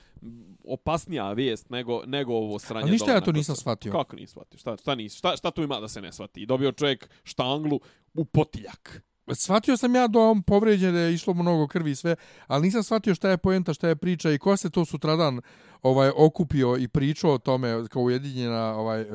[0.63, 2.83] opasnija vijest nego nego ovo sranje.
[2.83, 3.91] Ali ništa dole ja to nisam shvatio.
[3.91, 4.59] Kako nisi shvatio?
[4.59, 5.17] Šta šta nisi?
[5.17, 6.45] Šta šta tu ima da se ne shvati?
[6.45, 7.79] Dobio čovjek štanglu
[8.13, 9.01] u potiljak.
[9.33, 12.15] Shvatio sam ja da on povređen, da je išlo mnogo krvi i sve,
[12.47, 15.41] ali nisam shvatio šta je poenta, šta je priča i ko se to sutradan
[15.81, 19.05] ovaj okupio i pričao o tome kao ujedinjena ovaj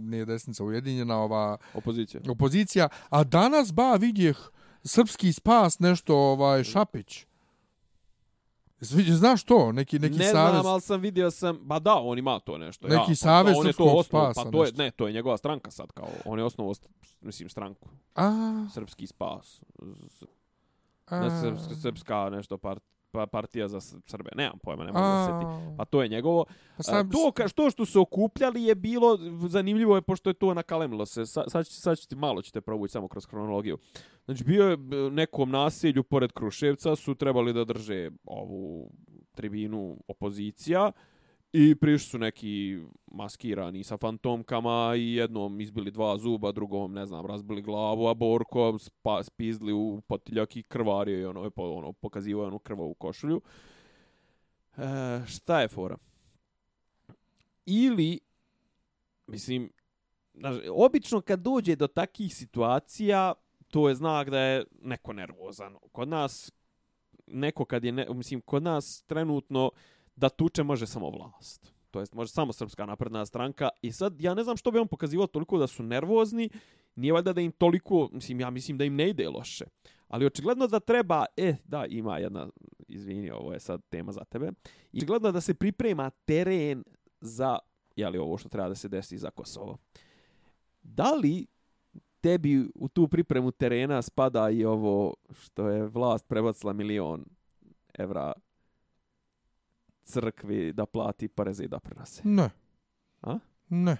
[0.00, 2.20] nije desnica ujedinjena ova Opozicija.
[2.28, 4.36] opozicija, a danas ba vidjeh
[4.84, 7.26] srpski spas nešto ovaj Šapić.
[8.80, 9.72] Znaš to?
[9.72, 10.52] Neki, neki ne savez?
[10.52, 12.88] znam, ali sam vidio sam, ba da, on ima to nešto.
[12.88, 14.02] Neki ja, savez pa, on je to osnovao,
[14.32, 14.82] spasa, Pa to je, nešto.
[14.82, 16.08] ne, to je njegova stranka sad kao.
[16.24, 16.88] On je osnovao, st-
[17.20, 17.88] mislim, stranku.
[18.14, 19.60] A, Srpski spas.
[20.10, 20.24] S-
[21.06, 24.30] a, Ne, srpska, srpska nešto part, pa, partija za Srbe.
[24.36, 26.44] Nemam pojma, ne mogu da se Pa to je njegovo.
[26.76, 31.06] pa to, ka, što što su okupljali je bilo, zanimljivo je pošto je to nakalemilo
[31.06, 31.26] se.
[31.26, 33.78] Sa, sad, sad ću ti malo ćete provući samo kroz hronologiju.
[34.24, 34.76] Znači bio je
[35.10, 38.90] nekom naselju pored Kruševca su trebali da drže ovu
[39.34, 40.92] tribinu opozicija
[41.52, 47.26] i prišli su neki maskirani sa fantomkama i jednom izbili dva zuba, drugom, ne znam,
[47.26, 51.92] razbili glavu, a Borko spa, spizli u potiljak i krvario i ono, je po, ono
[51.92, 53.40] pokazivao je onu krvavu košulju.
[54.76, 55.96] E, šta je fora?
[57.66, 58.20] ili
[59.26, 59.70] mislim
[60.34, 63.34] znaš, obično kad dođe do takih situacija
[63.68, 66.52] to je znak da je neko nervozan kod nas
[67.26, 69.70] neko kad je ne, mislim kod nas trenutno
[70.16, 71.72] da tuče može samo vlast.
[71.90, 73.68] To jest može samo srpska napredna stranka.
[73.82, 76.48] I sad ja ne znam što bi on pokazivao toliko da su nervozni.
[76.94, 79.64] Nije valjda da im toliko mislim ja mislim da im ne ide loše.
[80.08, 82.48] Ali očigledno da treba e da ima jedna
[82.88, 84.52] izvini ovo je sad tema za tebe.
[84.92, 86.84] I očigledno da se priprema teren
[87.20, 87.58] za
[87.96, 89.78] jeli ovo što treba da se desi za Kosovo.
[90.82, 91.46] Da li
[92.20, 97.24] tebi u tu pripremu terena spada i ovo što je vlast prebacila milion
[97.98, 98.32] evra
[100.06, 102.20] crkvi da plati poreze i doprinose?
[102.24, 102.50] ne.
[103.22, 103.38] A?
[103.68, 103.96] Ne.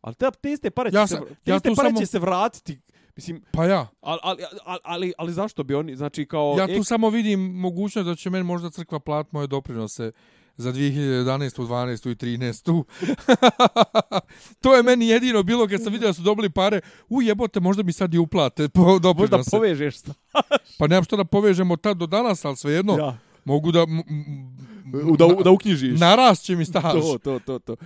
[0.00, 2.18] Ali te, te iste pare, Ja će, se, te ja iste pare samo- će se
[2.18, 2.80] vratiti.
[3.16, 3.88] Mislim, Pa ja.
[4.00, 6.54] ali, ali, ali, ali, ali zašto bi oni, znači kao...
[6.58, 10.12] Ja tu samo vidim mogućnost da će meni možda crkva plat moje doprinose
[10.56, 11.24] za 2011.
[11.58, 12.10] 12.
[12.10, 12.84] i 13.
[14.62, 16.80] to je meni jedino bilo kad sam vidio da su dobili pare.
[17.08, 19.50] U jebote, možda mi sad i uplate po možda doprinose.
[19.50, 20.12] povežeš sta.
[20.78, 23.18] Pa nemam što da povežemo tad do danas, ali svejedno Ja.
[23.44, 23.86] mogu da...
[25.18, 26.00] da, da uknjižiš.
[26.06, 26.92] Narast će mi staž.
[26.92, 27.76] To, to, to, to.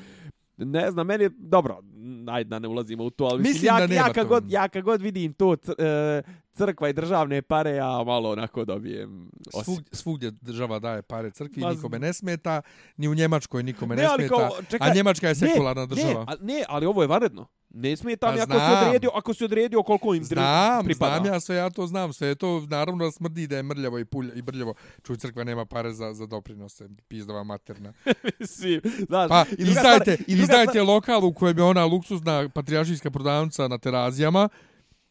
[0.56, 1.80] Ne znam, meni je, dobro,
[2.28, 4.28] ajde da ne ulazimo u to, ali mislim, Mislim ja, da ja, kad to.
[4.28, 6.22] god, ja kad god vidim to e,
[6.54, 9.64] crkva i državne pare, ja malo onako dobijem osjećaj.
[9.64, 12.62] Svugdje, svugdje država daje pare crkvi, Ma, nikome ne smeta,
[12.96, 16.12] ni u Njemačkoj nikome ne, Ne, smeta, kao, čekaj, a Njemačka je sekularna ne, država.
[16.14, 17.46] Ne, a, ne, ali ovo je vanredno.
[17.70, 18.86] Ne smeta mi Pa ako si znam.
[18.86, 21.14] odredio, ako si odredio koliko im Znam, pripada.
[21.14, 23.98] znam ja sve, ja to znam, sve je to naravno da smrdi da je mrljavo
[23.98, 24.74] i pulj i brljavo.
[25.02, 27.92] Čuj, crkva nema pare za, za doprinose, pizdova materna.
[28.40, 31.64] Mislim, znaš, Pa i druga izdajte, stvar- i druga izdajte stvar- lokal u kojem je
[31.64, 34.48] ona luksuzna patrijaršijska prodavnica na terazijama,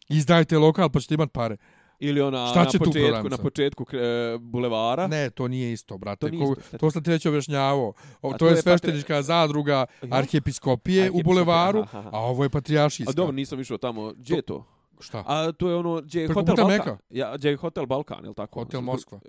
[0.10, 1.58] izdajte lokal pa ćete imat pare.
[1.99, 5.08] Ili ona Šta na početku, na početku e, bulevara.
[5.08, 6.20] Ne, to nije isto, brate.
[6.20, 7.93] To To, nije isto, to sam ti već objašnjavao.
[8.22, 10.08] O, to, to je je patri- sveštenička zadruga Ja?
[10.12, 12.10] arhijepiskopije u bulevaru, aha, aha.
[12.14, 13.12] a ovo je patrijaršijska.
[13.12, 14.14] A dobro, nisam išao tamo.
[14.14, 14.66] Gdje je to?
[14.99, 15.24] Šta?
[15.28, 16.68] A to je ono, gdje je Hotel Balkan.
[16.68, 16.97] Meka.
[17.10, 18.60] Ja, gdje je Hotel Balkan, je tako?
[18.60, 19.20] Hotel Moskva.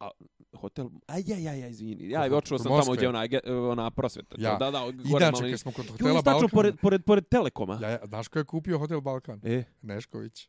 [0.00, 0.10] A,
[0.56, 0.90] hotel...
[1.06, 2.10] A ja, ja, izvini.
[2.10, 3.28] Ja, kod sam tamo gdje je ona,
[3.70, 4.36] ona prosveta.
[4.38, 4.56] Ja.
[4.56, 6.48] Da, da, gore Inače, malo kad smo kod je hotela Balkan...
[6.48, 7.78] pored, pored, pored Telekoma.
[7.82, 9.40] Ja, ja, znaš ko je kupio hotel Balkan?
[9.44, 10.48] E, Nešković.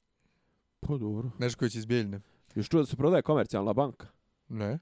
[0.79, 1.31] pa dobro.
[1.39, 2.21] Nešković iz Bijeljne.
[2.55, 4.07] Još čuo da se prodaje komercijalna banka.
[4.49, 4.79] Ne?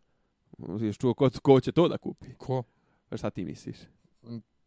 [0.80, 2.34] Još čuo ko, ko će to da kupi.
[2.38, 2.64] Ko?
[3.10, 3.78] A šta ti misliš?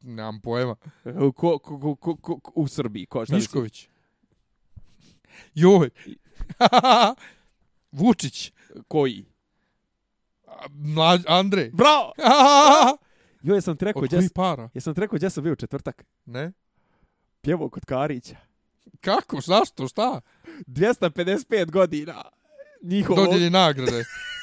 [0.03, 0.77] Nemam pojma.
[1.05, 3.07] Ko, ko, ko, ko, ko, ko u Srbiji?
[3.07, 3.35] Ko, šta?
[3.35, 3.89] Mišković.
[5.55, 5.91] Joj.
[7.99, 8.53] Vučić.
[8.89, 9.25] Koji?
[10.71, 11.71] Mlađ, Andrej.
[11.71, 12.13] Bravo!
[13.43, 14.69] Jo, jesam ti rekao, Od s- para?
[14.75, 16.05] jesam ti rekao gdje sam bio u četvrtak?
[16.25, 16.53] Ne?
[17.41, 18.37] Pjevo kod Karića.
[19.01, 19.41] Kako?
[19.41, 19.89] Zašto?
[19.89, 20.21] Šta?
[20.67, 22.23] 255 godina.
[22.83, 23.25] Njihovo...
[23.25, 24.05] Dodjelje nagrade.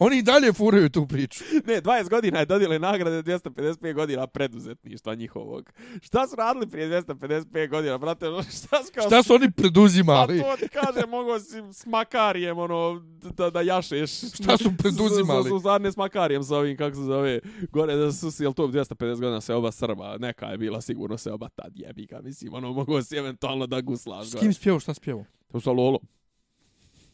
[0.00, 1.44] Oni i dalje furaju tu priču.
[1.66, 5.72] Ne, 20 godina je dodijeli nagrade 255 godina preduzetništva njihovog.
[6.02, 8.26] Šta su radili prije 255 godina, brate?
[8.58, 9.06] Šta su kao...
[9.06, 10.40] Šta su oni preduzimali?
[10.40, 13.02] Pa to ti kaže, mogo si s makarijem, ono,
[13.36, 14.10] da, da jašeš.
[14.34, 15.48] Šta su preduzimali?
[15.48, 18.66] Su, su, s makarijem sa ovim, kako se zove, gore da su, si, jel to
[18.66, 22.54] 250 godina se oba Srba, neka je bila sigurno se oba tad jebi ga, mislim,
[22.54, 24.26] ono, mogo si eventualno da guslaš.
[24.28, 25.24] S kim spjevao, šta spjevao?
[25.52, 25.98] To su Lolo.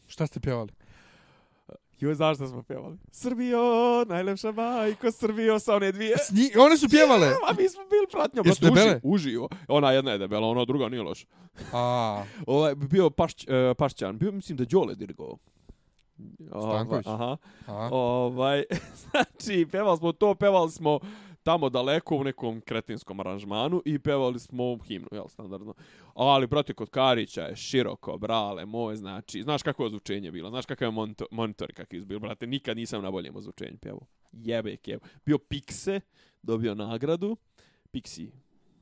[0.07, 0.71] Šta ste pjevali?
[1.99, 2.97] Joj, znaš šta smo pjevali?
[3.11, 3.59] Srbijo,
[4.05, 6.15] najlepša majko, Srbijo, sa one dvije.
[6.17, 7.27] S nji, one su pjevale?
[7.27, 8.45] A mi smo bili pratnjom.
[8.45, 8.91] Jesu debele?
[8.93, 9.49] uži- Uživo.
[9.67, 11.27] Ona jedna je debela, ona druga nije loša.
[11.73, 15.37] A, Ovaj, bio Pašć, uh, Pašćan, bio mislim da Đole dirigovao.
[16.49, 17.07] Stanković?
[17.07, 17.37] Aha.
[17.67, 17.89] a.
[17.91, 18.63] Ovaj,
[19.01, 20.99] znači, pevali smo to, pevali smo
[21.47, 25.73] tamo daleko u nekom kretinskom aranžmanu i pevali smo himnu, jel, standardno.
[26.13, 30.65] Ali, brate, kod Karića je široko, brale, moj, znači, znaš kako je ozvučenje bilo, znaš
[30.65, 34.01] kakav je monito, monitor kakav je bio, brate, nikad nisam na boljem ozvučenju pevao.
[34.31, 34.99] Jebe, kevo.
[35.25, 35.99] Bio Pikse,
[36.41, 37.37] dobio nagradu,
[37.91, 38.31] Piksi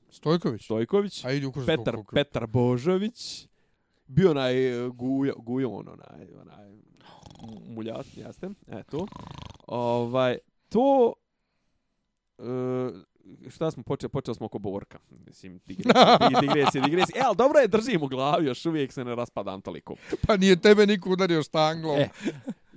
[0.09, 0.63] Stojković?
[0.63, 3.47] Stojković, A idi ukuš Petar, Petar Božović,
[4.07, 6.72] bio onaj e, Gujo, Gujo, on onaj, onaj
[7.68, 9.07] muljat, jeste, eto.
[9.68, 10.38] Ovaj,
[10.70, 11.13] to,
[12.39, 14.99] e, šta smo počeli, počeli smo oko Borka.
[15.27, 17.19] Mislim, digresije, dig- digresije, digresije.
[17.19, 19.95] E, ali dobro je, držim u glavi, još uvijek se ne raspadam toliko.
[20.27, 21.99] Pa nije tebe niko udario štanglom.
[21.99, 22.09] E,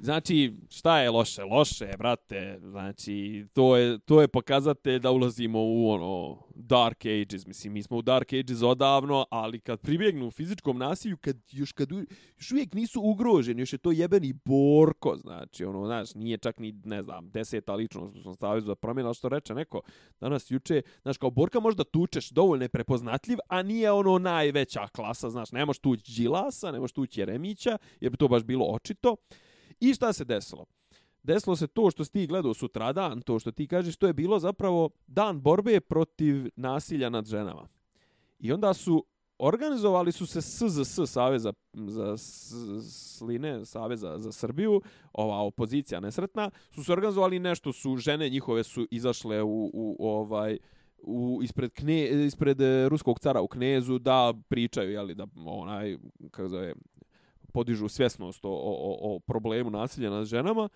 [0.01, 1.45] Znači, šta je loše?
[1.45, 2.59] Loše je, brate.
[2.63, 7.47] Znači, to je, to je pokazatelj da ulazimo u ono Dark Ages.
[7.47, 11.73] Mislim, mi smo u Dark Ages odavno, ali kad pribjegnu u fizičkom nasilju, kad još,
[11.73, 11.89] kad
[12.37, 16.73] još uvijek nisu ugroženi, još je to jebeni Borko, znači, ono, znaš, nije čak ni,
[16.85, 19.81] ne znam, deseta ličnost u svom za promjena, ali što reče neko
[20.21, 25.31] danas juče, znaš, kao Borka možda tučeš, dovoljno je prepoznatljiv, a nije ono najveća klasa,
[25.31, 29.17] znaš, ne možeš tući Đilasa, ne možeš tući Jeremića, jer bi to baš bilo očito.
[29.81, 30.67] I šta se desilo?
[31.23, 34.39] Desilo se to što si ti gledao sutradan, to što ti kažeš, to je bilo
[34.39, 37.69] zapravo dan borbe protiv nasilja nad ženama.
[38.39, 39.05] I onda su
[39.39, 42.17] organizovali su se SZS, Saveza za
[42.91, 48.87] Sline, Saveza za Srbiju, ova opozicija nesretna, su se organizovali nešto, su žene njihove su
[48.91, 50.59] izašle u, u ovaj
[51.03, 52.59] u ispred kne, ispred
[52.89, 55.97] ruskog cara u Knezu da pričaju je li da onaj
[56.31, 56.75] kako zove
[57.53, 60.69] podižu svjesnost o, o, o- o problemu nasilja nad ženama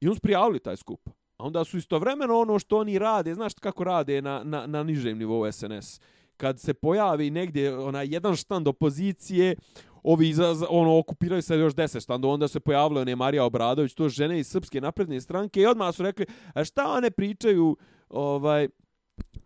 [0.00, 1.08] i on su prijavili taj skup.
[1.36, 5.18] A onda su istovremeno ono što oni rade, znaš kako rade na, na, na nižem
[5.18, 6.00] nivou SNS.
[6.36, 9.56] Kad se pojavi negdje onaj jedan štand opozicije,
[10.02, 13.94] ovi za, za, ono okupiraju se još 10 štandova, onda se pojavile one Marija Obradović,
[13.94, 17.76] to žene iz Srpske napredne stranke i odmah su rekli, a šta one pričaju,
[18.08, 18.68] ovaj,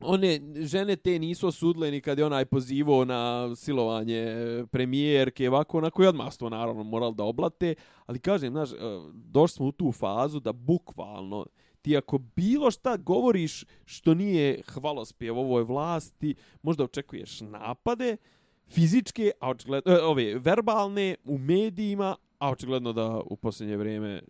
[0.01, 5.79] one žene te nisu osudile ni kad je onaj pozivao na silovanje e, premijerke, ovako,
[5.79, 7.75] onako i odmah to naravno moral da oblate,
[8.07, 8.75] ali kažem, znaš, e,
[9.13, 11.47] došli smo u tu fazu da bukvalno
[11.83, 18.17] ti ako bilo šta govoriš što nije hvalospjev ovoj vlasti, možda očekuješ napade
[18.69, 24.23] fizičke, a očigledno, e, ove, verbalne u medijima, a očigledno da u posljednje vrijeme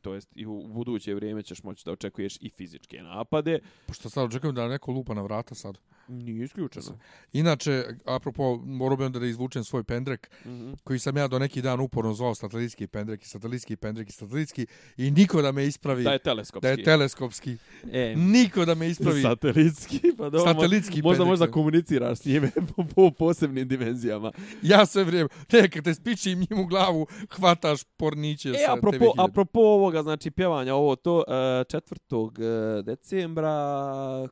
[0.00, 3.58] to jest i u buduće vrijeme ćeš moći da očekuješ i fizičke napade.
[3.62, 5.78] Pa Pošto sad očekujem da neko lupa na vrata sad.
[6.08, 6.98] Nije isključeno.
[7.32, 10.76] Inače, apropo, morao bih onda da izvučem svoj pendrek, Mm -hmm.
[10.84, 14.66] koji sam ja do neki dan uporno zvao satelitski pendrek i satelitski pendrek i satelitski
[14.96, 16.62] i niko da me ispravi Da je teleskopski.
[16.62, 17.56] da je teleskopski.
[17.84, 19.22] e, Niko da me ispravi.
[19.22, 20.40] Satelitski, pa dobro.
[20.44, 21.28] Satelitski Možda pendrek.
[21.30, 24.32] možda komuniciraš s njime po, po posebnim dimenzijama.
[24.62, 28.96] Ja sve vrijeme, ne, kad te spičim njim u glavu, hvataš porniće E, sa apropo,
[28.96, 29.12] TV1000.
[29.20, 32.42] apropo ovoga, znači pjevanja, ovo to, e, četvrtog e,
[32.82, 33.56] decembra,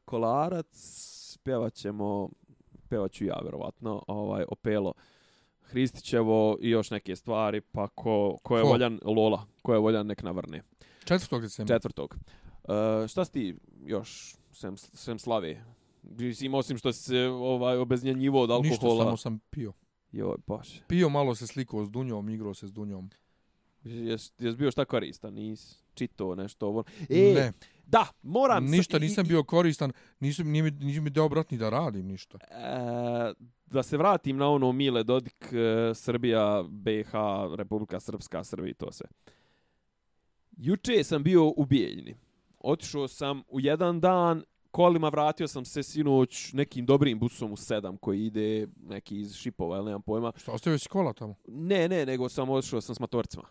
[0.05, 0.67] Kolarac,
[1.45, 2.29] pjevat ćemo,
[2.89, 4.93] pjevat ću ja, verovatno, ovaj, Opelo,
[5.63, 8.69] Hristićevo i još neke stvari, pa ko, ko je Ko?
[8.69, 10.63] voljan, Lola, ko je voljan, nek navrne.
[11.05, 11.41] 4.
[11.41, 11.75] decembra.
[11.75, 12.17] Četvrtog.
[12.65, 15.65] E, šta si ti još, sem, sem slave?
[16.03, 19.05] Mislim, osim što si se ovaj, obeznjanjivo od Ništa, alkohola.
[19.05, 19.73] samo sam pio.
[20.13, 20.81] Joj, baš.
[20.87, 23.11] Pio malo se slikao s Dunjom, igrao se s Dunjom.
[23.85, 25.35] Jes, jes bio šta koristan?
[25.35, 26.85] Nis čito nešto ovo?
[27.09, 27.53] E, ne,
[27.87, 28.65] da, moram...
[28.65, 32.07] ništa nisam i- bio koristan, nisam, nije, mi, nije mi dao brat ni da radim
[32.07, 32.39] ništa.
[32.41, 33.33] E,
[33.67, 37.13] da se vratim na ono Mile Dodik, e, Srbija, BiH,
[37.57, 39.07] Republika Srpska, Srbija i to sve.
[40.57, 42.17] Juče sam bio u Bijeljini.
[42.59, 47.97] Otišao sam u jedan dan, kolima vratio sam se sinoć nekim dobrim busom u sedam
[47.97, 50.33] koji ide neki iz Šipova, ili nemam pojma.
[50.37, 51.35] Šta, ostavio si kola tamo?
[51.49, 53.45] Ne, ne, nego sam otišao sam s motorcima.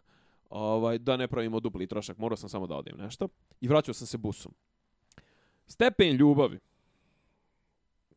[0.54, 3.28] Ovaj, da ne pravimo dupli trošak, morao sam samo da odim nešto.
[3.62, 4.54] I vraćao sam se busom.
[5.68, 6.60] Stepen ljubavi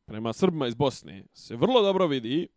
[0.05, 2.49] prema Srbima iz Bosne se vrlo dobro vidi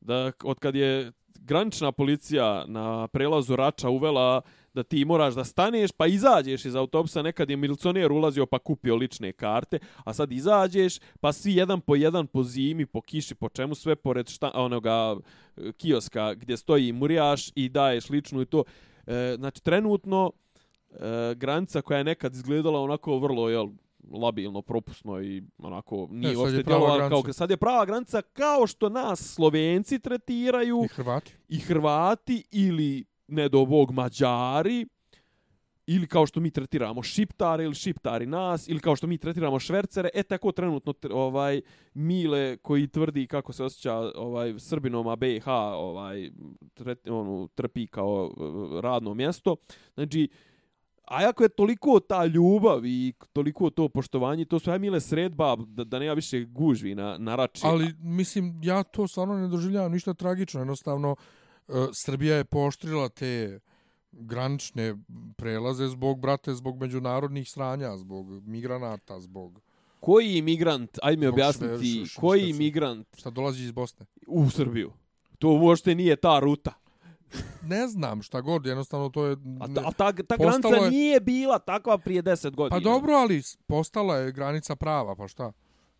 [0.00, 4.40] da od kad je granična policija na prelazu Rača uvela
[4.74, 8.96] da ti moraš da staneš pa izađeš iz autobusa, nekad je milicioner ulazio pa kupio
[8.96, 13.48] lične karte, a sad izađeš pa svi jedan po jedan po zimi, po kiši, po
[13.48, 15.16] čemu sve pored šta, onoga
[15.56, 18.64] e, kioska gdje stoji murijaš i daješ ličnu i to.
[19.06, 20.32] E, znači, trenutno
[20.90, 20.96] e,
[21.34, 23.68] granica koja je nekad izgledala onako vrlo, jel,
[24.12, 28.66] labilno, propusno i onako nije E, je uopšte djelovala kao sad je prava granica kao
[28.66, 31.34] što nas Slovenci tretiraju I Hrvati.
[31.48, 34.86] i Hrvati ili ne do bog Mađari
[35.86, 40.08] ili kao što mi tretiramo Šiptare ili Šiptari nas ili kao što mi tretiramo Švercere
[40.14, 41.60] e tako trenutno ovaj
[41.94, 46.30] Mile koji tvrdi kako se osjeća ovaj Srbinom a BiH ovaj
[46.74, 49.56] tret, onu trpi kao eh, radno mjesto
[49.94, 50.28] znači
[51.06, 55.84] A ako je toliko ta ljubav i toliko to poštovanje, to sve mile sredba da,
[55.84, 57.60] da nema više gužvi na, na rači.
[57.64, 60.60] Ali, mislim, ja to stvarno ne doživljavam ništa tragično.
[60.60, 61.16] Jednostavno,
[61.68, 63.60] e, Srbija je poštrila te
[64.16, 64.96] granične
[65.36, 69.60] prelaze zbog, brate, zbog međunarodnih sranja, zbog migranata, zbog
[70.00, 72.50] Koji imigrant, ajde mi objasniti, šve- š- š- koji šta su?
[72.52, 74.06] imigrant šta dolazi iz Bosne.
[74.26, 74.92] u Srbiju?
[75.38, 76.72] To uopšte nije ta ruta.
[77.62, 79.36] Ne znam šta god, jednostavno to je...
[79.60, 82.76] A ta, a ta, ta granica je- nije bila takva prije 10 godina.
[82.76, 85.52] Pa dobro, ali postala je granica prava, pa šta?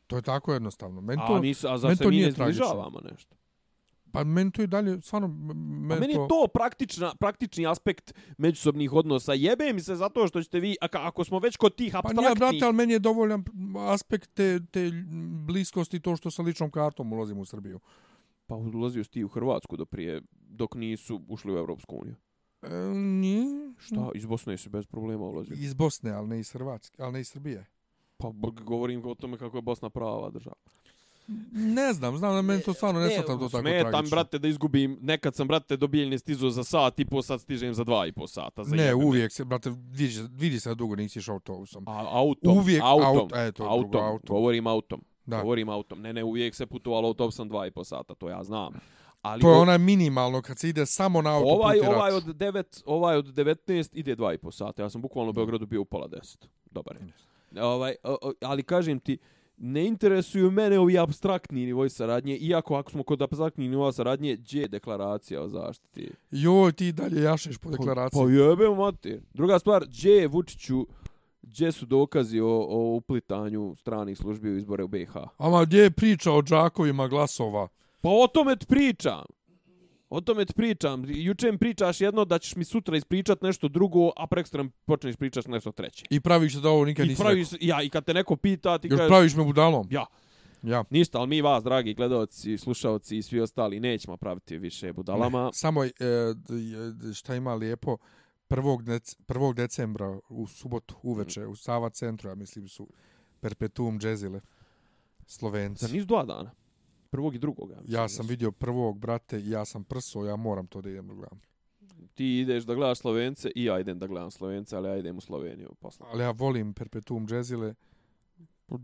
[0.06, 1.00] To je tako jednostavno.
[1.00, 3.36] Meni to, A, nisu, a zar meni se to mi ne zbližavamo nešto?
[4.12, 8.14] Pa meni to i dalje, stvarno, m- A meni, meni je to praktična, praktični aspekt
[8.38, 9.32] međusobnih odnosa.
[9.32, 12.26] Jebe mi se zato što ćete vi, a ako smo već kod tih Pa abstraktnih...
[12.26, 13.44] nije, brate, ali meni je dovoljan
[13.88, 14.90] aspekt te, te
[15.46, 17.80] bliskosti to što sa ličnom kartom ulazim u Srbiju.
[18.46, 22.14] Pa ulazio si ti u Hrvatsku do prije, dok nisu ušli u Europsku uniju.
[22.62, 23.74] E, nije.
[23.78, 25.56] Šta, iz Bosne si bez problema ulazio.
[25.58, 27.66] Iz Bosne, ali ne iz Hrvatske, ali ne iz Srbije.
[28.16, 28.30] Pa
[28.64, 30.56] govorim o tome kako je Bosna prava država.
[31.52, 34.14] Ne znam, znam da meni to stvarno ne shvatam to tako Smetam, tragično.
[34.14, 34.98] brate, da izgubim.
[35.02, 38.12] Nekad sam, brate, do bijeljne stizu za sat i po, sad stižem za dva i
[38.12, 38.64] po sata.
[38.64, 41.84] Za Ne, uvijek se, brate, vidi, vidi se da dugo nisi išao autobusom.
[41.86, 44.36] A, autom, Uvijek autom, auto, e, to je drugo, autom, autom.
[44.36, 45.04] govorim autom.
[45.26, 45.40] Da.
[45.40, 46.00] Govorim autom.
[46.00, 48.72] Ne, ne, uvijek se putovalo autobusom dva i po sata, to ja znam.
[49.22, 51.88] Ali To je o- ona minimalno kad se ide samo na autoput ovaj, rat.
[51.88, 54.82] ovaj, od 9, ovaj od 19 ide dva i po sata.
[54.82, 56.36] Ja sam bukvalno u Beogradu bio u pola 10.
[56.70, 57.12] Dobar je.
[57.62, 57.94] Ovaj,
[58.40, 59.18] ali kažem ti,
[59.56, 64.60] ne interesuju mene ovi abstraktni nivoj saradnje, iako ako smo kod abstraktnih nivoja saradnje, gdje
[64.60, 66.10] je deklaracija o zaštiti?
[66.30, 68.22] Joj, ti dalje jašeš po deklaraciji.
[68.22, 69.20] Pa jebe mati.
[69.34, 70.86] Druga stvar, gdje je Vučiću,
[71.42, 75.16] gdje su dokazi o, o uplitanju stranih službi u izbore u BiH?
[75.38, 77.68] Ama gdje je priča o džakovima glasova?
[78.00, 79.24] Pa o tome ti pričam.
[80.08, 81.04] O tome ti pričam.
[81.06, 85.16] Juče mi pričaš jedno da ćeš mi sutra ispričat nešto drugo, a prekstra mi počneš
[85.16, 86.04] pričat nešto treće.
[86.10, 87.66] I praviš se da ovo nikad I nisi praviš, rekao.
[87.68, 89.86] ja, i kad te neko pita, ti Još kažeš, praviš me budalom.
[89.90, 90.06] ja,
[90.62, 90.84] Ja.
[90.90, 95.44] ništa, ali mi vas, dragi gledalci, slušalci i svi ostali, nećemo praviti više budalama.
[95.44, 95.90] Ne, samo e,
[96.34, 97.96] d- šta ima lijepo,
[98.50, 98.82] 1.
[98.82, 99.54] Dec, 1.
[99.54, 102.88] decembra u subotu uveče u Sava centru, ja mislim su
[103.40, 104.40] Perpetuum Jazzile.
[105.26, 105.80] Slovenci.
[105.80, 106.50] Zar nisu dva dana?
[107.16, 107.70] Prvog i drugog.
[107.70, 111.08] Ja, mislim Ja sam vidio prvog, brate, ja sam prso, ja moram to da idem
[111.08, 111.40] da gledam.
[112.14, 115.20] Ti ideš da gledaš Slovence i ja idem da gledam Slovence, ali ja idem u
[115.20, 116.06] Sloveniju posle.
[116.12, 117.74] Ali ja volim Perpetuum Jazzile.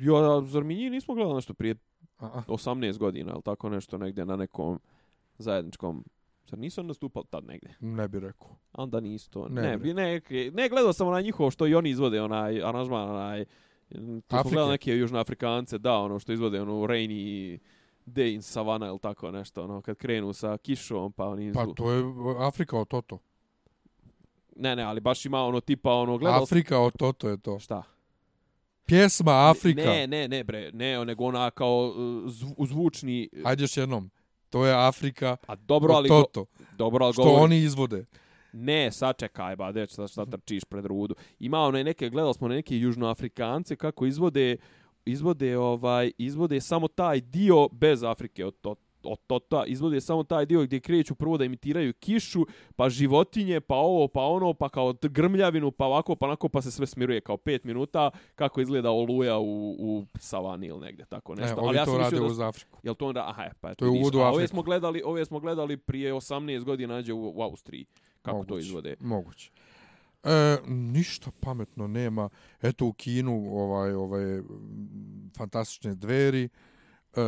[0.00, 1.74] Ja, zar mi njih nismo gledali nešto prije
[2.18, 4.80] A, a, 18 godina, ali tako nešto negdje na nekom
[5.38, 6.04] zajedničkom...
[6.50, 7.74] Zar nisu oni nastupali tad negdje?
[7.80, 8.56] ne bi rekao.
[8.72, 9.48] A Onda nisu to.
[9.48, 10.20] Ne Ne, bi ne,
[10.52, 13.44] ne, gledao sam onaj njihov što i oni izvode, onaj aranžman, onaj...
[13.88, 14.54] Tu smo Afrike.
[14.54, 17.58] gledali neke južnoafrikance, da, ono što izvode, ono Rainy
[18.06, 21.52] Day in Savannah ili tako nešto, ono, kad krenu sa kišom, pa oni...
[21.52, 22.04] Pa to je
[22.38, 23.18] Afrika od Toto.
[24.56, 26.42] Ne, ne, ali baš ima ono tipa, ono, gledao.
[26.42, 27.58] Afrika od Toto je to.
[27.58, 27.82] Šta?
[28.86, 29.82] Pjesma Afrika.
[29.82, 33.28] Ne, ne, ne, bre, ne, nego ona kao uh, zvu- zvučni...
[33.44, 34.10] Ajde još jednom.
[34.50, 36.08] To je Afrika A dobro, ali...
[36.08, 36.46] Go, Toto.
[36.76, 38.04] dobro, ali Što govori- oni izvode.
[38.52, 41.14] Ne, sačekaj, ba, deć, šta, šta trčiš pred rudu.
[41.38, 44.56] Ima one neke, gledali smo neke južnoafrikance kako izvode,
[45.04, 50.46] izvode, ovaj, izvode samo taj dio bez Afrike od, to, od Tota, izvode samo taj
[50.46, 52.46] dio gdje kreću prvo da imitiraju kišu,
[52.76, 56.70] pa životinje, pa ovo, pa ono, pa kao grmljavinu, pa ovako, pa onako, pa se
[56.70, 61.60] sve smiruje kao pet minuta, kako izgleda oluja u, u savani ili negdje, tako nešto.
[61.60, 62.78] Ne, ovi ja to sam rade da uz Afriku.
[62.82, 65.40] Jel to onda, aha, pa eto, To je uvod u ove smo gledali, ove smo
[65.40, 67.86] gledali prije 18 godina nađe u, u Austriji,
[68.22, 68.96] kako Moguće, to izvode.
[69.00, 69.50] Moguće.
[70.24, 72.28] E, ništa pametno nema.
[72.62, 74.42] Eto u Kinu ovaj ovaj
[75.36, 76.48] fantastične dveri.
[77.16, 77.20] E,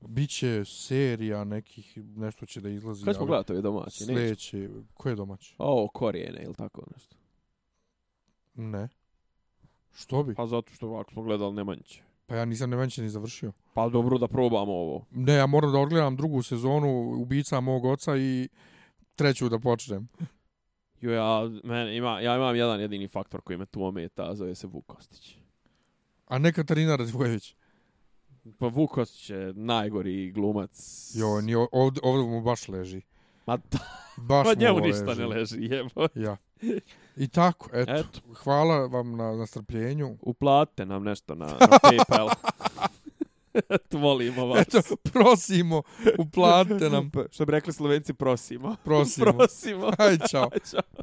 [0.00, 3.04] biće serija nekih nešto će da izlazi.
[3.04, 4.04] Kad smo ali gledati ove domaće?
[4.04, 4.14] Neće.
[4.14, 5.54] Sljedeće, ko je domaći?
[5.58, 7.16] O, korijene ili tako nešto.
[8.54, 8.88] Ne.
[9.92, 10.34] Što bi?
[10.34, 12.02] Pa zato što ako smo gledali Nemanjiće.
[12.26, 13.52] Pa ja nisam Nemanjiće ni završio.
[13.74, 15.06] Pa dobro da probamo ovo.
[15.10, 18.48] Ne, ja moram da odgledam drugu sezonu Ubica mog oca i
[19.14, 20.08] treću da počnem.
[21.00, 24.54] Jo, ja, men, ima, ja imam jedan jedini faktor koji me tu ometa, a zove
[24.54, 25.36] se Vuk Kostić.
[26.26, 27.54] A ne Katarina Radvojević.
[28.58, 31.10] Pa Vuk Kostić je najgori glumac.
[31.14, 33.02] Jo, ni ovdje, ovdje mu baš leži.
[33.46, 33.78] Ma da,
[34.16, 36.08] Baš pa mu njemu ništa ne leži, jebo.
[36.14, 36.36] Ja.
[37.16, 37.92] I tako, eto.
[37.92, 38.20] Eto.
[38.34, 40.16] Hvala vam na, na strpljenju.
[40.20, 42.28] Uplatite nam nešto na, na Paypal.
[43.68, 44.60] Eto, volimo vas.
[44.60, 45.82] Eto, prosimo,
[46.18, 47.10] uplatite nam.
[47.30, 48.76] Što bi rekli slovenci, prosimo.
[48.84, 49.32] Prosimo.
[49.38, 49.90] prosimo.
[49.98, 50.50] Aj, čao.
[50.70, 51.02] Ćao.